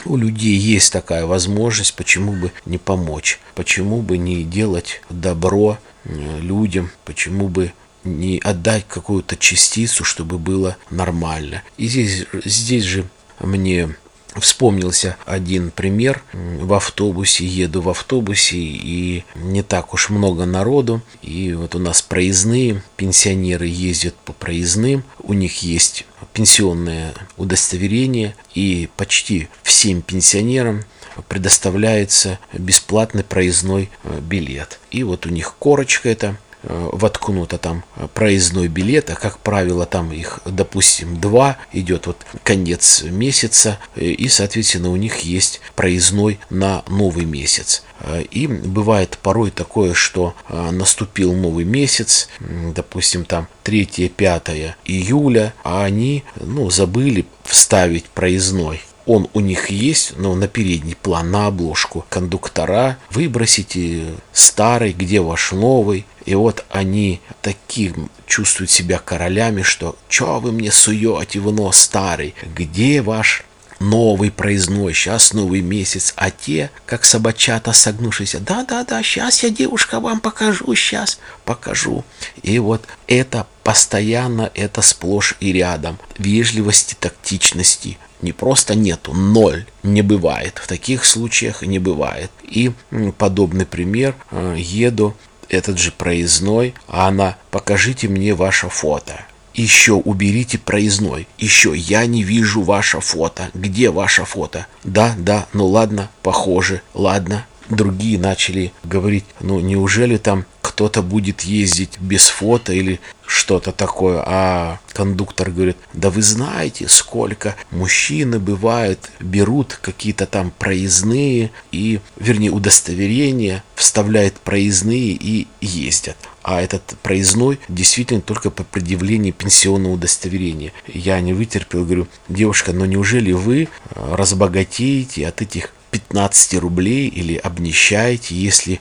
у 0.06 0.18
людей 0.18 0.56
есть 0.56 0.92
такая 0.94 1.26
возможность, 1.26 1.96
почему 1.96 2.34
бы 2.34 2.52
не 2.66 2.78
помочь, 2.78 3.40
почему 3.56 4.02
бы 4.02 4.18
не 4.18 4.44
делать 4.44 5.02
добро 5.10 5.78
э, 6.04 6.40
людям, 6.40 6.92
почему 7.06 7.50
бы 7.50 7.74
не 8.04 8.40
отдать 8.44 8.86
какую-то 8.88 9.36
частицу, 9.36 10.04
чтобы 10.04 10.38
было 10.38 10.78
нормально. 10.90 11.64
И 11.78 11.88
здесь, 11.88 12.26
здесь 12.46 12.84
же 12.84 13.06
мне 13.40 13.96
вспомнился 14.40 15.18
один 15.26 15.72
пример. 15.72 16.24
В 16.34 16.74
автобусе, 16.74 17.46
еду 17.46 17.82
в 17.82 17.90
автобусе, 17.90 18.58
и 18.58 19.24
не 19.36 19.64
так 19.64 19.94
уж 19.94 20.10
много 20.10 20.46
народу. 20.46 21.02
И 21.22 21.54
вот 21.54 21.76
у 21.76 21.80
нас 21.80 22.02
проездные, 22.02 22.82
пенсионеры 22.96 23.68
ездят 23.68 24.16
по 24.16 24.34
проездным, 24.34 25.04
у 25.20 25.34
них 25.34 25.64
есть 25.64 26.06
пенсионное 26.38 27.16
удостоверение, 27.36 28.36
и 28.54 28.90
почти 28.96 29.48
всем 29.64 30.04
пенсионерам 30.04 30.84
предоставляется 31.28 32.38
бесплатный 32.54 33.24
проездной 33.24 33.90
э, 34.04 34.20
билет. 34.20 34.80
И 34.92 35.02
вот 35.02 35.26
у 35.26 35.30
них 35.30 35.56
корочка 35.58 36.10
эта 36.10 36.28
э, 36.28 36.36
воткнуто 36.64 37.58
там 37.58 37.84
проездной 38.14 38.68
билет, 38.68 39.10
а 39.10 39.16
как 39.16 39.40
правило 39.40 39.86
там 39.86 40.12
их, 40.12 40.40
допустим, 40.46 41.20
два, 41.20 41.58
идет 41.72 42.08
вот 42.08 42.26
конец 42.44 43.04
месяца, 43.04 43.80
и, 43.96 44.28
соответственно, 44.28 44.90
у 44.90 44.96
них 44.96 45.20
есть 45.20 45.62
проездной 45.76 46.40
на 46.50 46.84
новый 46.88 47.26
месяц. 47.26 47.84
И 48.32 48.48
бывает 48.48 49.18
порой 49.22 49.52
такое, 49.52 49.94
что 49.94 50.36
наступил 50.50 51.34
новый 51.34 51.66
месяц, 51.66 52.30
допустим, 52.40 53.26
там 53.26 53.48
3-5 53.64 54.74
июля, 54.86 55.54
а 55.64 55.84
они 55.84 56.24
ну, 56.36 56.70
забыли 56.70 57.26
вставить 57.44 58.06
проездной 58.06 58.82
он 59.08 59.30
у 59.34 59.40
них 59.40 59.70
есть, 59.70 60.18
но 60.18 60.36
на 60.36 60.48
передний 60.48 60.96
план, 60.96 61.32
на 61.32 61.48
обложку. 61.48 62.06
Кондуктора, 62.10 62.98
выбросите 63.10 64.04
старый, 64.34 64.92
где 64.92 65.22
ваш 65.22 65.54
новый. 65.54 66.06
И 66.28 66.36
вот 66.36 66.66
они 66.70 67.22
таким 67.42 68.12
чувствуют 68.28 68.70
себя 68.70 69.00
королями, 69.00 69.62
что 69.62 69.98
«Чё 70.10 70.42
вы 70.42 70.52
мне 70.52 70.74
суете 70.74 71.40
в 71.40 71.54
нос 71.54 71.78
старый? 71.78 72.36
Где 72.54 73.02
ваш 73.02 73.44
новый 73.80 74.30
проездной, 74.30 74.94
сейчас 74.94 75.32
новый 75.32 75.62
месяц, 75.62 76.12
а 76.18 76.30
те, 76.30 76.70
как 76.86 77.06
собачата 77.06 77.72
согнувшись, 77.72 78.36
да-да-да, 78.42 79.02
сейчас 79.04 79.42
я, 79.44 79.50
девушка, 79.50 80.02
вам 80.02 80.20
покажу, 80.20 80.76
сейчас 80.76 81.18
покажу. 81.46 82.04
И 82.44 82.60
вот 82.60 82.84
это 83.08 83.48
постоянно, 83.64 84.52
это 84.54 84.82
сплошь 84.82 85.36
и 85.40 85.54
рядом. 85.54 85.98
Вежливости, 86.18 86.96
тактичности, 87.00 87.98
не 88.22 88.34
просто 88.34 88.76
нету, 88.76 89.14
ноль 89.14 89.66
не 89.84 90.02
бывает. 90.02 90.58
В 90.58 90.68
таких 90.68 91.06
случаях 91.06 91.62
не 91.62 91.80
бывает. 91.80 92.32
И 92.44 92.72
подобный 93.18 93.66
пример, 93.66 94.16
э, 94.32 94.56
еду, 94.58 95.16
этот 95.50 95.78
же 95.78 95.92
проездной, 95.92 96.74
а 96.88 97.08
она, 97.08 97.38
покажите 97.52 98.08
мне 98.08 98.34
ваше 98.34 98.70
фото. 98.70 99.26
Еще 99.54 99.94
уберите 99.94 100.60
проездной. 100.60 101.28
Еще 101.40 101.76
я 101.76 102.06
не 102.06 102.22
вижу 102.24 102.62
ваше 102.62 103.00
фото. 103.00 103.50
Где 103.56 103.90
ваше 103.90 104.24
фото? 104.24 104.68
Да, 104.84 105.16
да, 105.18 105.48
ну 105.52 105.66
ладно, 105.66 106.10
похоже, 106.22 106.82
ладно. 106.94 107.46
Другие 107.70 108.20
начали 108.20 108.72
говорить, 108.84 109.26
ну 109.42 109.60
неужели 109.60 110.18
там 110.18 110.46
кто-то 110.78 111.02
будет 111.02 111.42
ездить 111.42 111.98
без 112.00 112.28
фото 112.28 112.72
или 112.72 113.00
что-то 113.26 113.72
такое. 113.72 114.22
А 114.24 114.80
кондуктор 114.94 115.50
говорит, 115.50 115.78
да 115.94 116.12
вы 116.12 116.22
знаете, 116.22 116.88
сколько 116.88 117.56
мужчины 117.72 118.38
бывают, 118.38 119.10
берут 119.20 119.80
какие-то 119.82 120.28
там 120.28 120.52
проездные 120.52 121.50
и, 121.72 122.00
вернее, 122.18 122.52
удостоверения, 122.52 123.64
вставляют 123.74 124.36
проездные 124.36 125.14
и 125.14 125.48
ездят. 125.62 126.16
А 126.44 126.62
этот 126.62 126.84
проездной 127.02 127.60
действительно 127.68 128.22
только 128.22 128.52
по 128.52 128.64
предъявлении 128.64 129.32
пенсионного 129.32 129.94
удостоверения. 129.94 130.74
Я 130.86 131.20
не 131.22 131.34
вытерпел, 131.34 131.86
говорю, 131.86 132.08
девушка, 132.30 132.72
но 132.72 132.86
неужели 132.86 133.32
вы 133.32 133.64
э, 133.64 134.16
разбогатеете 134.16 135.28
от 135.28 135.42
этих 135.42 135.74
15 135.90 136.60
рублей 136.60 137.08
или 137.08 137.36
обнищаете, 137.36 138.36
если 138.36 138.80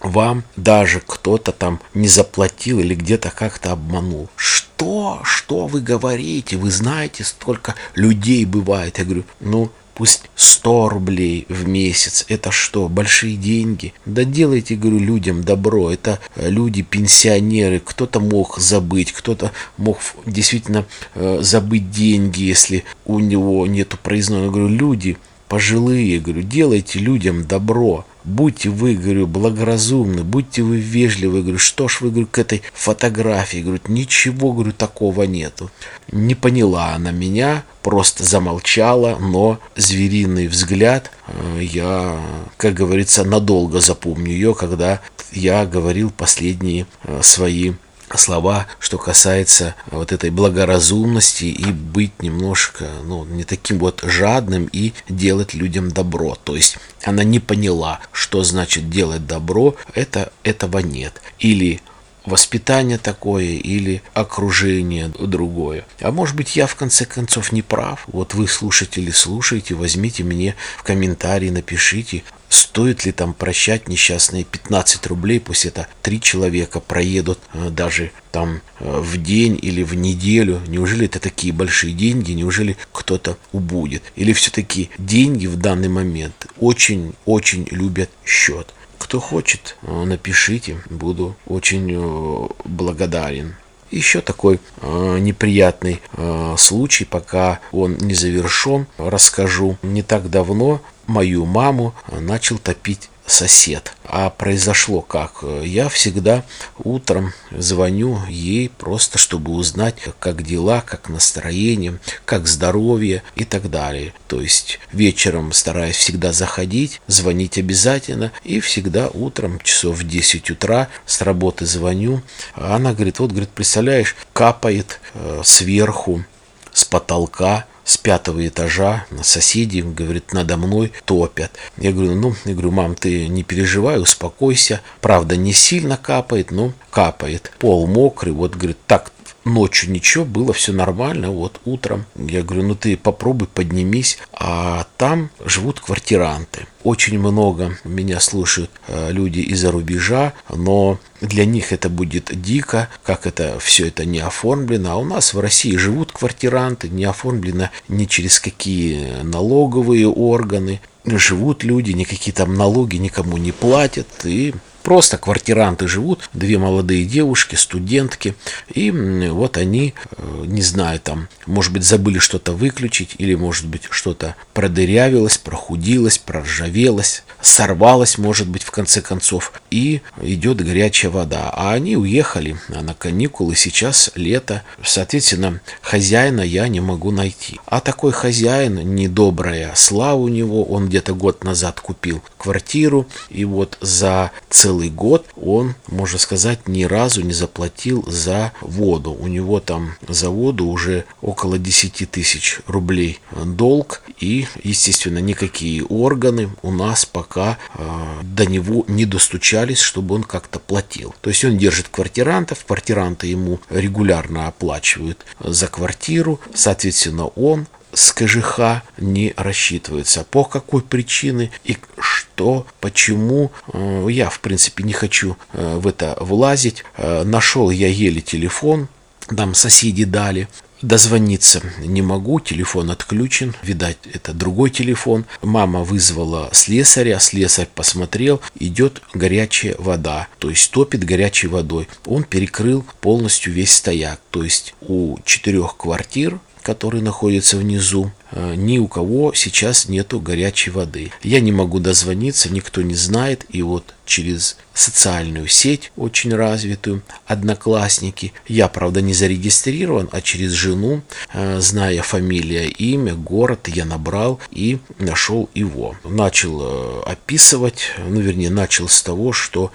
вам 0.00 0.44
даже 0.56 1.00
кто-то 1.04 1.52
там 1.52 1.80
не 1.94 2.08
заплатил 2.08 2.80
или 2.80 2.94
где-то 2.94 3.30
как-то 3.30 3.72
обманул. 3.72 4.28
Что? 4.36 5.20
Что 5.24 5.66
вы 5.66 5.80
говорите? 5.80 6.56
Вы 6.56 6.70
знаете, 6.70 7.24
столько 7.24 7.74
людей 7.94 8.44
бывает. 8.44 8.98
Я 8.98 9.04
говорю, 9.04 9.24
ну, 9.40 9.70
пусть 9.98 10.22
100 10.36 10.88
рублей 10.90 11.44
в 11.48 11.66
месяц, 11.66 12.24
это 12.28 12.52
что, 12.52 12.88
большие 12.88 13.36
деньги? 13.36 13.92
Да 14.06 14.22
делайте, 14.22 14.76
говорю, 14.76 15.00
людям 15.00 15.42
добро, 15.42 15.90
это 15.90 16.20
э, 16.36 16.48
люди, 16.48 16.82
пенсионеры, 16.82 17.80
кто-то 17.84 18.20
мог 18.20 18.60
забыть, 18.60 19.10
кто-то 19.10 19.50
мог 19.76 19.98
действительно 20.24 20.86
э, 21.16 21.38
забыть 21.40 21.90
деньги, 21.90 22.44
если 22.44 22.84
у 23.04 23.18
него 23.18 23.66
нету 23.66 23.98
проездного. 24.00 24.44
Я 24.44 24.50
говорю, 24.50 24.68
люди 24.68 25.18
пожилые, 25.48 26.20
говорю, 26.20 26.42
делайте 26.42 27.00
людям 27.00 27.44
добро, 27.44 28.06
Будьте 28.28 28.68
вы, 28.68 28.94
говорю, 28.94 29.26
благоразумны, 29.26 30.22
будьте 30.22 30.62
вы 30.62 30.76
вежливы, 30.76 31.40
говорю, 31.40 31.58
что 31.58 31.88
ж 31.88 32.02
вы, 32.02 32.10
говорю, 32.10 32.26
к 32.30 32.38
этой 32.38 32.60
фотографии, 32.74 33.62
говорю, 33.62 33.80
ничего, 33.88 34.52
говорю, 34.52 34.72
такого 34.72 35.22
нету. 35.22 35.70
Не 36.12 36.34
поняла 36.34 36.94
она 36.94 37.10
меня, 37.10 37.64
просто 37.80 38.24
замолчала, 38.24 39.16
но 39.18 39.58
звериный 39.76 40.46
взгляд 40.46 41.10
э, 41.26 41.60
я, 41.62 42.20
как 42.58 42.74
говорится, 42.74 43.24
надолго 43.24 43.80
запомню 43.80 44.32
ее, 44.32 44.54
когда 44.54 45.00
я 45.32 45.64
говорил 45.64 46.10
последние 46.10 46.86
э, 47.04 47.20
свои 47.22 47.72
слова, 48.16 48.66
что 48.78 48.98
касается 48.98 49.74
вот 49.90 50.12
этой 50.12 50.30
благоразумности 50.30 51.44
и 51.44 51.72
быть 51.72 52.22
немножко, 52.22 52.86
ну, 53.04 53.24
не 53.24 53.44
таким 53.44 53.78
вот 53.78 54.02
жадным 54.04 54.68
и 54.72 54.92
делать 55.08 55.54
людям 55.54 55.90
добро. 55.90 56.36
То 56.42 56.56
есть 56.56 56.78
она 57.04 57.24
не 57.24 57.40
поняла, 57.40 58.00
что 58.12 58.42
значит 58.42 58.90
делать 58.90 59.26
добро, 59.26 59.76
это, 59.94 60.32
этого 60.42 60.78
нет. 60.78 61.20
Или 61.38 61.80
воспитание 62.28 62.98
такое 62.98 63.44
или 63.44 64.02
окружение 64.14 65.08
другое. 65.08 65.84
А 66.00 66.12
может 66.12 66.36
быть, 66.36 66.56
я 66.56 66.66
в 66.66 66.74
конце 66.74 67.04
концов 67.04 67.52
не 67.52 67.62
прав. 67.62 68.04
Вот 68.06 68.34
вы, 68.34 68.46
слушатели, 68.46 69.10
слушайте, 69.10 69.74
возьмите 69.74 70.24
мне 70.24 70.54
в 70.76 70.82
комментарии, 70.82 71.50
напишите, 71.50 72.22
стоит 72.48 73.04
ли 73.04 73.12
там 73.12 73.34
прощать 73.34 73.88
несчастные 73.88 74.44
15 74.44 75.06
рублей, 75.06 75.40
пусть 75.40 75.66
это 75.66 75.86
три 76.02 76.20
человека 76.20 76.80
проедут 76.80 77.38
э, 77.52 77.70
даже 77.70 78.12
там 78.30 78.60
э, 78.80 79.00
в 79.00 79.22
день 79.22 79.58
или 79.60 79.82
в 79.82 79.94
неделю. 79.94 80.60
Неужели 80.66 81.06
это 81.06 81.20
такие 81.20 81.52
большие 81.52 81.92
деньги? 81.92 82.32
Неужели 82.32 82.76
кто-то 82.92 83.36
убудет? 83.52 84.02
Или 84.16 84.32
все-таки 84.32 84.90
деньги 84.98 85.46
в 85.46 85.56
данный 85.56 85.88
момент 85.88 86.46
очень-очень 86.58 87.66
любят 87.70 88.10
счет? 88.24 88.74
Кто 88.98 89.20
хочет, 89.20 89.76
э, 89.82 90.04
напишите, 90.04 90.78
буду 90.90 91.36
очень 91.46 92.48
благодарен. 92.64 93.54
Еще 93.90 94.20
такой 94.20 94.60
э, 94.80 95.18
неприятный 95.18 96.00
э, 96.12 96.54
случай, 96.58 97.04
пока 97.04 97.60
он 97.72 97.96
не 97.98 98.14
завершен, 98.14 98.86
расскажу. 98.98 99.76
Не 99.82 100.02
так 100.02 100.30
давно 100.30 100.80
мою 101.06 101.46
маму 101.46 101.94
начал 102.12 102.58
топить 102.58 103.10
сосед. 103.28 103.92
А 104.04 104.30
произошло 104.30 105.00
как? 105.00 105.44
Я 105.62 105.88
всегда 105.88 106.44
утром 106.78 107.32
звоню 107.50 108.18
ей 108.28 108.70
просто, 108.70 109.18
чтобы 109.18 109.52
узнать, 109.52 109.96
как 110.18 110.42
дела, 110.42 110.80
как 110.80 111.08
настроение, 111.08 111.98
как 112.24 112.48
здоровье 112.48 113.22
и 113.36 113.44
так 113.44 113.70
далее. 113.70 114.14
То 114.26 114.40
есть 114.40 114.80
вечером 114.92 115.52
стараюсь 115.52 115.96
всегда 115.96 116.32
заходить, 116.32 117.00
звонить 117.06 117.58
обязательно. 117.58 118.32
И 118.44 118.60
всегда 118.60 119.08
утром, 119.08 119.60
часов 119.60 119.98
в 119.98 120.08
10 120.08 120.50
утра, 120.50 120.88
с 121.06 121.20
работы 121.20 121.66
звоню. 121.66 122.22
Она 122.54 122.94
говорит, 122.94 123.18
вот, 123.18 123.30
говорит, 123.30 123.50
представляешь, 123.50 124.16
капает 124.32 125.00
э, 125.14 125.42
сверху, 125.44 126.24
с 126.72 126.84
потолка 126.84 127.66
с 127.88 127.96
пятого 127.96 128.46
этажа 128.46 129.06
соседи, 129.22 129.80
говорит, 129.80 130.34
надо 130.34 130.58
мной 130.58 130.92
топят. 131.06 131.52
Я 131.78 131.90
говорю, 131.92 132.16
ну, 132.16 132.34
я 132.44 132.52
говорю, 132.52 132.70
мам, 132.70 132.94
ты 132.94 133.28
не 133.28 133.42
переживай, 133.42 133.98
успокойся. 133.98 134.82
Правда, 135.00 135.36
не 135.36 135.54
сильно 135.54 135.96
капает, 135.96 136.50
но 136.50 136.74
капает. 136.90 137.50
Пол 137.58 137.86
мокрый, 137.86 138.34
вот, 138.34 138.56
говорит, 138.56 138.76
так 138.86 139.10
ночью 139.48 139.90
ничего, 139.90 140.24
было 140.24 140.52
все 140.52 140.72
нормально, 140.72 141.30
вот 141.30 141.60
утром. 141.64 142.06
Я 142.16 142.42
говорю, 142.42 142.68
ну 142.68 142.74
ты 142.74 142.96
попробуй 142.96 143.48
поднимись, 143.48 144.18
а 144.32 144.86
там 144.96 145.30
живут 145.44 145.80
квартиранты. 145.80 146.66
Очень 146.84 147.18
много 147.18 147.76
меня 147.84 148.20
слушают 148.20 148.70
э, 148.86 149.10
люди 149.10 149.40
из-за 149.40 149.70
рубежа, 149.70 150.32
но 150.48 150.98
для 151.20 151.44
них 151.44 151.72
это 151.72 151.88
будет 151.88 152.30
дико, 152.40 152.88
как 153.04 153.26
это 153.26 153.58
все 153.58 153.88
это 153.88 154.04
не 154.04 154.20
оформлено. 154.20 154.92
А 154.92 154.96
у 154.96 155.04
нас 155.04 155.34
в 155.34 155.40
России 155.40 155.76
живут 155.76 156.12
квартиранты, 156.12 156.88
не 156.88 157.04
оформлено 157.04 157.70
ни 157.88 158.04
через 158.04 158.40
какие 158.40 159.22
налоговые 159.22 160.08
органы. 160.08 160.80
Живут 161.04 161.64
люди, 161.64 161.92
никакие 161.92 162.34
там 162.34 162.54
налоги 162.54 162.96
никому 162.96 163.38
не 163.38 163.52
платят, 163.52 164.08
и 164.24 164.54
Просто 164.88 165.18
квартиранты 165.18 165.86
живут, 165.86 166.30
две 166.32 166.56
молодые 166.56 167.04
девушки, 167.04 167.56
студентки, 167.56 168.34
и 168.72 168.90
вот 168.90 169.58
они, 169.58 169.92
э, 170.16 170.44
не 170.46 170.62
знаю, 170.62 170.98
там, 170.98 171.28
может 171.44 171.74
быть, 171.74 171.84
забыли 171.84 172.18
что-то 172.18 172.52
выключить, 172.52 173.14
или, 173.18 173.34
может 173.34 173.66
быть, 173.66 173.82
что-то 173.90 174.34
продырявилось, 174.54 175.36
прохудилось, 175.36 176.16
проржавелось, 176.16 177.22
сорвалось, 177.42 178.16
может 178.16 178.48
быть, 178.48 178.62
в 178.62 178.70
конце 178.70 179.02
концов, 179.02 179.52
и 179.70 180.00
идет 180.22 180.64
горячая 180.64 181.10
вода. 181.10 181.50
А 181.52 181.74
они 181.74 181.98
уехали 181.98 182.56
на 182.70 182.94
каникулы, 182.94 183.56
сейчас 183.56 184.10
лето, 184.14 184.62
соответственно, 184.82 185.60
хозяина 185.82 186.40
я 186.40 186.66
не 186.66 186.80
могу 186.80 187.10
найти. 187.10 187.60
А 187.66 187.80
такой 187.80 188.12
хозяин, 188.12 188.94
недобрая 188.94 189.72
слава 189.74 190.18
у 190.18 190.28
него, 190.28 190.64
он 190.64 190.88
где-то 190.88 191.12
год 191.12 191.44
назад 191.44 191.78
купил 191.82 192.22
квартиру, 192.38 193.06
и 193.28 193.44
вот 193.44 193.76
за 193.82 194.30
целый 194.48 194.77
год 194.86 195.26
он, 195.36 195.74
можно 195.88 196.18
сказать, 196.18 196.68
ни 196.68 196.84
разу 196.84 197.22
не 197.22 197.32
заплатил 197.32 198.04
за 198.06 198.52
воду. 198.60 199.12
У 199.12 199.26
него 199.26 199.60
там 199.60 199.94
за 200.06 200.30
воду 200.30 200.66
уже 200.66 201.04
около 201.20 201.58
10 201.58 202.10
тысяч 202.10 202.60
рублей 202.66 203.18
долг, 203.44 204.02
и, 204.20 204.46
естественно, 204.62 205.18
никакие 205.18 205.84
органы 205.84 206.50
у 206.62 206.70
нас 206.70 207.04
пока 207.04 207.58
э, 207.74 207.88
до 208.22 208.46
него 208.46 208.84
не 208.88 209.04
достучались, 209.04 209.80
чтобы 209.80 210.14
он 210.14 210.22
как-то 210.22 210.58
платил. 210.58 211.14
То 211.20 211.30
есть 211.30 211.44
он 211.44 211.58
держит 211.58 211.88
квартирантов, 211.88 212.64
квартиранты 212.64 213.26
ему 213.26 213.60
регулярно 213.70 214.46
оплачивают 214.46 215.24
за 215.40 215.66
квартиру, 215.66 216.40
соответственно, 216.54 217.26
он 217.26 217.66
с 217.92 218.12
КЖХ 218.12 218.82
не 218.98 219.34
рассчитывается. 219.36 220.24
По 220.24 220.44
какой 220.44 220.82
причине 220.82 221.50
и 221.64 221.76
что, 221.98 222.66
почему, 222.80 223.50
э, 223.72 224.06
я 224.10 224.30
в 224.30 224.40
принципе 224.40 224.84
не 224.84 224.92
хочу 224.92 225.36
э, 225.52 225.78
в 225.78 225.86
это 225.86 226.16
влазить. 226.20 226.84
Э, 226.96 227.24
нашел 227.24 227.70
я 227.70 227.88
еле 227.88 228.20
телефон, 228.20 228.88
там 229.34 229.54
соседи 229.54 230.04
дали. 230.04 230.48
Дозвониться 230.80 231.60
не 231.80 232.02
могу, 232.02 232.38
телефон 232.38 232.92
отключен, 232.92 233.52
видать, 233.64 233.98
это 234.12 234.32
другой 234.32 234.70
телефон. 234.70 235.24
Мама 235.42 235.82
вызвала 235.82 236.50
слесаря, 236.52 237.18
слесарь 237.18 237.68
посмотрел, 237.74 238.40
идет 238.60 239.02
горячая 239.12 239.74
вода, 239.78 240.28
то 240.38 240.50
есть 240.50 240.70
топит 240.70 241.02
горячей 241.02 241.48
водой. 241.48 241.88
Он 242.06 242.22
перекрыл 242.22 242.84
полностью 243.00 243.52
весь 243.52 243.74
стояк, 243.74 244.20
то 244.30 244.44
есть 244.44 244.74
у 244.80 245.18
четырех 245.24 245.76
квартир 245.76 246.38
который 246.68 247.00
находится 247.00 247.56
внизу, 247.56 248.12
э, 248.30 248.54
ни 248.54 248.76
у 248.76 248.88
кого 248.88 249.32
сейчас 249.32 249.88
нету 249.88 250.20
горячей 250.20 250.70
воды. 250.70 251.10
Я 251.22 251.40
не 251.40 251.50
могу 251.50 251.78
дозвониться, 251.78 252.52
никто 252.52 252.82
не 252.82 252.94
знает, 252.94 253.46
и 253.48 253.62
вот 253.62 253.94
через 254.04 254.58
социальную 254.74 255.48
сеть 255.48 255.92
очень 255.96 256.34
развитую, 256.34 257.02
одноклассники. 257.24 258.34
Я, 258.46 258.68
правда, 258.68 259.00
не 259.00 259.14
зарегистрирован, 259.14 260.10
а 260.12 260.20
через 260.20 260.52
жену, 260.52 261.00
э, 261.32 261.58
зная 261.60 262.02
фамилия, 262.02 262.68
имя, 262.68 263.14
город, 263.14 263.68
я 263.68 263.86
набрал 263.86 264.38
и 264.50 264.78
нашел 264.98 265.48
его. 265.54 265.96
Начал 266.04 266.60
э, 266.60 267.02
описывать, 267.12 267.92
ну, 268.06 268.20
вернее, 268.20 268.50
начал 268.50 268.88
с 268.88 269.00
того, 269.00 269.32
что 269.32 269.72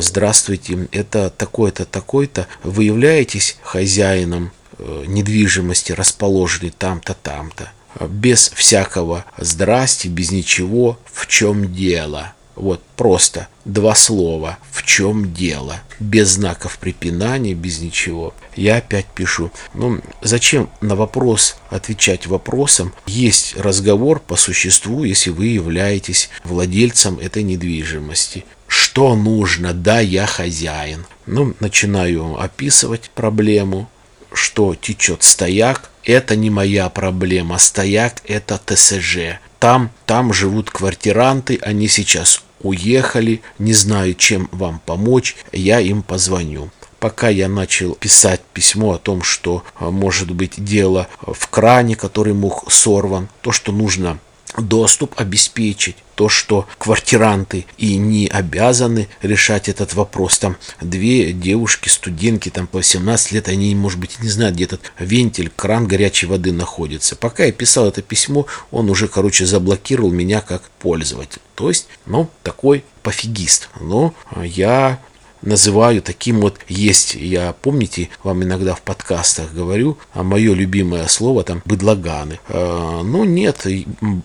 «Здравствуйте, 0.00 0.86
это 0.92 1.30
такой-то, 1.30 1.86
такой-то, 1.86 2.46
вы 2.62 2.84
являетесь 2.84 3.56
хозяином 3.62 4.50
недвижимости 4.78 5.92
расположены 5.92 6.72
там-то, 6.76 7.14
там-то. 7.14 7.70
Без 8.00 8.50
всякого 8.50 9.24
здрасти, 9.38 10.08
без 10.08 10.30
ничего, 10.30 10.98
в 11.12 11.26
чем 11.26 11.72
дело. 11.72 12.34
Вот 12.56 12.82
просто 12.96 13.48
два 13.66 13.94
слова. 13.94 14.58
В 14.70 14.82
чем 14.82 15.34
дело? 15.34 15.80
Без 16.00 16.30
знаков 16.30 16.78
препинания, 16.78 17.52
без 17.52 17.80
ничего. 17.80 18.34
Я 18.54 18.76
опять 18.76 19.06
пишу. 19.06 19.50
Ну, 19.74 20.00
зачем 20.22 20.70
на 20.80 20.96
вопрос 20.96 21.56
отвечать 21.68 22.26
вопросом? 22.26 22.94
Есть 23.06 23.56
разговор 23.56 24.20
по 24.20 24.36
существу, 24.36 25.04
если 25.04 25.30
вы 25.30 25.46
являетесь 25.46 26.30
владельцем 26.44 27.18
этой 27.18 27.42
недвижимости. 27.42 28.46
Что 28.66 29.14
нужно? 29.14 29.74
Да, 29.74 30.00
я 30.00 30.26
хозяин. 30.26 31.04
Ну, 31.26 31.54
начинаю 31.60 32.40
описывать 32.40 33.10
проблему 33.14 33.90
что 34.32 34.74
течет 34.74 35.22
стояк, 35.22 35.90
это 36.04 36.36
не 36.36 36.50
моя 36.50 36.88
проблема. 36.88 37.58
Стояк 37.58 38.22
это 38.26 38.60
ТСЖ. 38.64 39.38
Там, 39.58 39.90
там 40.04 40.32
живут 40.32 40.70
квартиранты, 40.70 41.58
они 41.62 41.88
сейчас 41.88 42.42
уехали, 42.60 43.42
не 43.58 43.72
знаю, 43.72 44.14
чем 44.14 44.48
вам 44.52 44.80
помочь, 44.84 45.36
я 45.52 45.80
им 45.80 46.02
позвоню. 46.02 46.70
Пока 46.98 47.28
я 47.28 47.48
начал 47.48 47.94
писать 47.94 48.40
письмо 48.52 48.92
о 48.94 48.98
том, 48.98 49.22
что 49.22 49.62
а, 49.74 49.90
может 49.90 50.30
быть 50.30 50.54
дело 50.56 51.08
в 51.20 51.48
кране, 51.48 51.94
который 51.94 52.32
мог 52.32 52.72
сорван, 52.72 53.28
то, 53.42 53.52
что 53.52 53.70
нужно 53.70 54.18
доступ 54.58 55.18
обеспечить, 55.18 55.96
то, 56.14 56.28
что 56.28 56.66
квартиранты 56.78 57.66
и 57.76 57.96
не 57.96 58.26
обязаны 58.26 59.08
решать 59.22 59.68
этот 59.68 59.94
вопрос. 59.94 60.38
Там 60.38 60.56
две 60.80 61.32
девушки, 61.32 61.88
студентки, 61.88 62.48
там 62.48 62.66
по 62.66 62.78
18 62.78 63.32
лет, 63.32 63.48
они, 63.48 63.74
может 63.74 63.98
быть, 63.98 64.18
не 64.20 64.28
знают, 64.28 64.56
где 64.56 64.64
этот 64.64 64.80
вентиль, 64.98 65.52
кран 65.54 65.86
горячей 65.86 66.26
воды 66.26 66.52
находится. 66.52 67.16
Пока 67.16 67.44
я 67.44 67.52
писал 67.52 67.86
это 67.86 68.02
письмо, 68.02 68.46
он 68.70 68.88
уже, 68.90 69.08
короче, 69.08 69.44
заблокировал 69.46 70.10
меня 70.10 70.40
как 70.40 70.62
пользователь. 70.78 71.42
То 71.54 71.68
есть, 71.68 71.86
ну, 72.06 72.30
такой 72.42 72.84
пофигист. 73.02 73.68
Но 73.80 74.14
я 74.42 74.98
называю 75.46 76.02
таким 76.02 76.40
вот 76.40 76.58
есть. 76.68 77.14
Я, 77.14 77.54
помните, 77.62 78.10
вам 78.22 78.42
иногда 78.42 78.74
в 78.74 78.82
подкастах 78.82 79.52
говорю, 79.52 79.96
а 80.12 80.22
мое 80.22 80.52
любимое 80.54 81.06
слово 81.06 81.44
там 81.44 81.62
быдлаганы. 81.64 82.40
А, 82.48 83.02
ну 83.02 83.24
нет, 83.24 83.66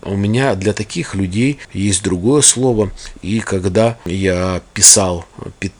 у 0.02 0.16
меня 0.16 0.54
для 0.54 0.72
таких 0.72 1.14
людей 1.14 1.58
есть 1.72 2.02
другое 2.02 2.42
слово. 2.42 2.90
И 3.22 3.40
когда 3.40 3.98
я 4.04 4.60
писал 4.74 5.24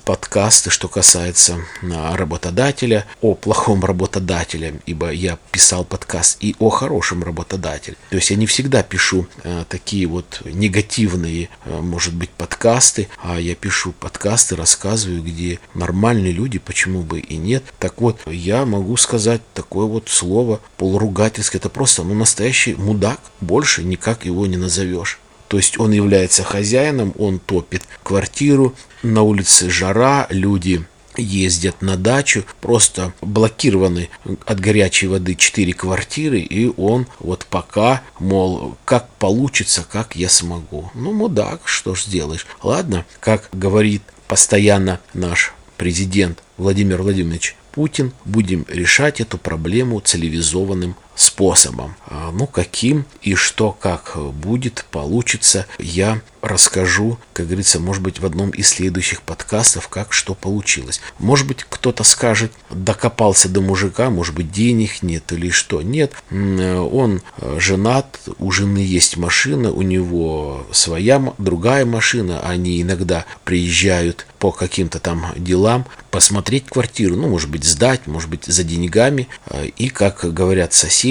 подкасты, 0.04 0.70
что 0.70 0.88
касается 0.88 1.58
а, 1.82 2.16
работодателя, 2.16 3.06
о 3.20 3.34
плохом 3.34 3.84
работодателе, 3.84 4.80
ибо 4.86 5.10
я 5.10 5.38
писал 5.50 5.84
подкаст 5.84 6.38
и 6.40 6.54
о 6.58 6.70
хорошем 6.70 7.24
работодателе. 7.24 7.96
То 8.10 8.16
есть 8.16 8.30
я 8.30 8.36
не 8.36 8.46
всегда 8.46 8.82
пишу 8.82 9.26
а, 9.44 9.64
такие 9.68 10.06
вот 10.06 10.42
негативные, 10.44 11.48
может 11.66 12.14
быть, 12.14 12.30
подкасты, 12.30 13.08
а 13.22 13.40
я 13.40 13.54
пишу 13.54 13.92
подкасты, 13.92 14.54
рассказываю, 14.56 15.20
где 15.32 15.58
нормальные 15.74 16.32
люди, 16.32 16.58
почему 16.58 17.02
бы 17.02 17.20
и 17.20 17.36
нет. 17.36 17.64
Так 17.78 18.00
вот, 18.00 18.20
я 18.26 18.64
могу 18.64 18.96
сказать 18.96 19.40
такое 19.54 19.86
вот 19.86 20.08
слово 20.08 20.60
полуругательское, 20.76 21.58
это 21.58 21.68
просто 21.68 22.02
ну, 22.02 22.14
настоящий 22.14 22.74
мудак, 22.74 23.20
больше 23.40 23.82
никак 23.82 24.24
его 24.24 24.46
не 24.46 24.56
назовешь. 24.56 25.18
То 25.48 25.56
есть 25.58 25.78
он 25.78 25.92
является 25.92 26.42
хозяином, 26.44 27.12
он 27.18 27.38
топит 27.38 27.82
квартиру, 28.02 28.74
на 29.02 29.22
улице 29.22 29.68
жара, 29.68 30.26
люди 30.30 30.84
ездят 31.16 31.82
на 31.82 31.96
дачу, 31.96 32.44
просто 32.60 33.12
блокированы 33.20 34.08
от 34.46 34.60
горячей 34.60 35.08
воды 35.08 35.34
четыре 35.34 35.74
квартиры, 35.74 36.40
и 36.40 36.72
он 36.76 37.06
вот 37.18 37.46
пока, 37.46 38.02
мол, 38.18 38.76
как 38.84 39.08
получится, 39.18 39.84
как 39.90 40.16
я 40.16 40.28
смогу. 40.28 40.90
Ну, 40.94 41.12
мудак, 41.12 41.62
что 41.64 41.94
ж 41.94 42.04
сделаешь. 42.04 42.46
Ладно, 42.62 43.04
как 43.20 43.48
говорит 43.52 44.02
постоянно 44.28 45.00
наш 45.14 45.52
президент 45.76 46.42
Владимир 46.56 47.02
Владимирович 47.02 47.56
Путин, 47.72 48.12
будем 48.24 48.66
решать 48.68 49.20
эту 49.20 49.38
проблему 49.38 50.00
цивилизованным 50.00 50.94
способом. 51.14 51.94
А, 52.06 52.30
ну, 52.32 52.46
каким 52.46 53.04
и 53.20 53.34
что, 53.34 53.72
как 53.72 54.16
будет, 54.16 54.84
получится, 54.90 55.66
я 55.78 56.20
расскажу, 56.40 57.18
как 57.32 57.46
говорится, 57.46 57.78
может 57.78 58.02
быть, 58.02 58.18
в 58.18 58.26
одном 58.26 58.50
из 58.50 58.68
следующих 58.68 59.22
подкастов, 59.22 59.88
как 59.88 60.12
что 60.12 60.34
получилось. 60.34 61.00
Может 61.18 61.46
быть, 61.46 61.64
кто-то 61.68 62.02
скажет, 62.02 62.52
докопался 62.70 63.48
до 63.48 63.60
мужика, 63.60 64.10
может 64.10 64.34
быть, 64.34 64.50
денег 64.50 65.02
нет 65.02 65.32
или 65.32 65.50
что. 65.50 65.82
Нет, 65.82 66.14
он 66.30 67.22
женат, 67.58 68.20
у 68.38 68.50
жены 68.50 68.78
есть 68.78 69.16
машина, 69.16 69.70
у 69.70 69.82
него 69.82 70.66
своя 70.72 71.32
другая 71.38 71.86
машина, 71.86 72.40
они 72.40 72.82
иногда 72.82 73.24
приезжают 73.44 74.26
по 74.40 74.50
каким-то 74.50 74.98
там 74.98 75.26
делам, 75.36 75.86
посмотреть 76.10 76.66
квартиру, 76.66 77.14
ну, 77.14 77.28
может 77.28 77.48
быть, 77.48 77.62
сдать, 77.62 78.08
может 78.08 78.28
быть, 78.28 78.46
за 78.46 78.64
деньгами. 78.64 79.28
А, 79.46 79.64
и, 79.64 79.88
как 79.88 80.24
говорят 80.34 80.72
соседи, 80.72 81.01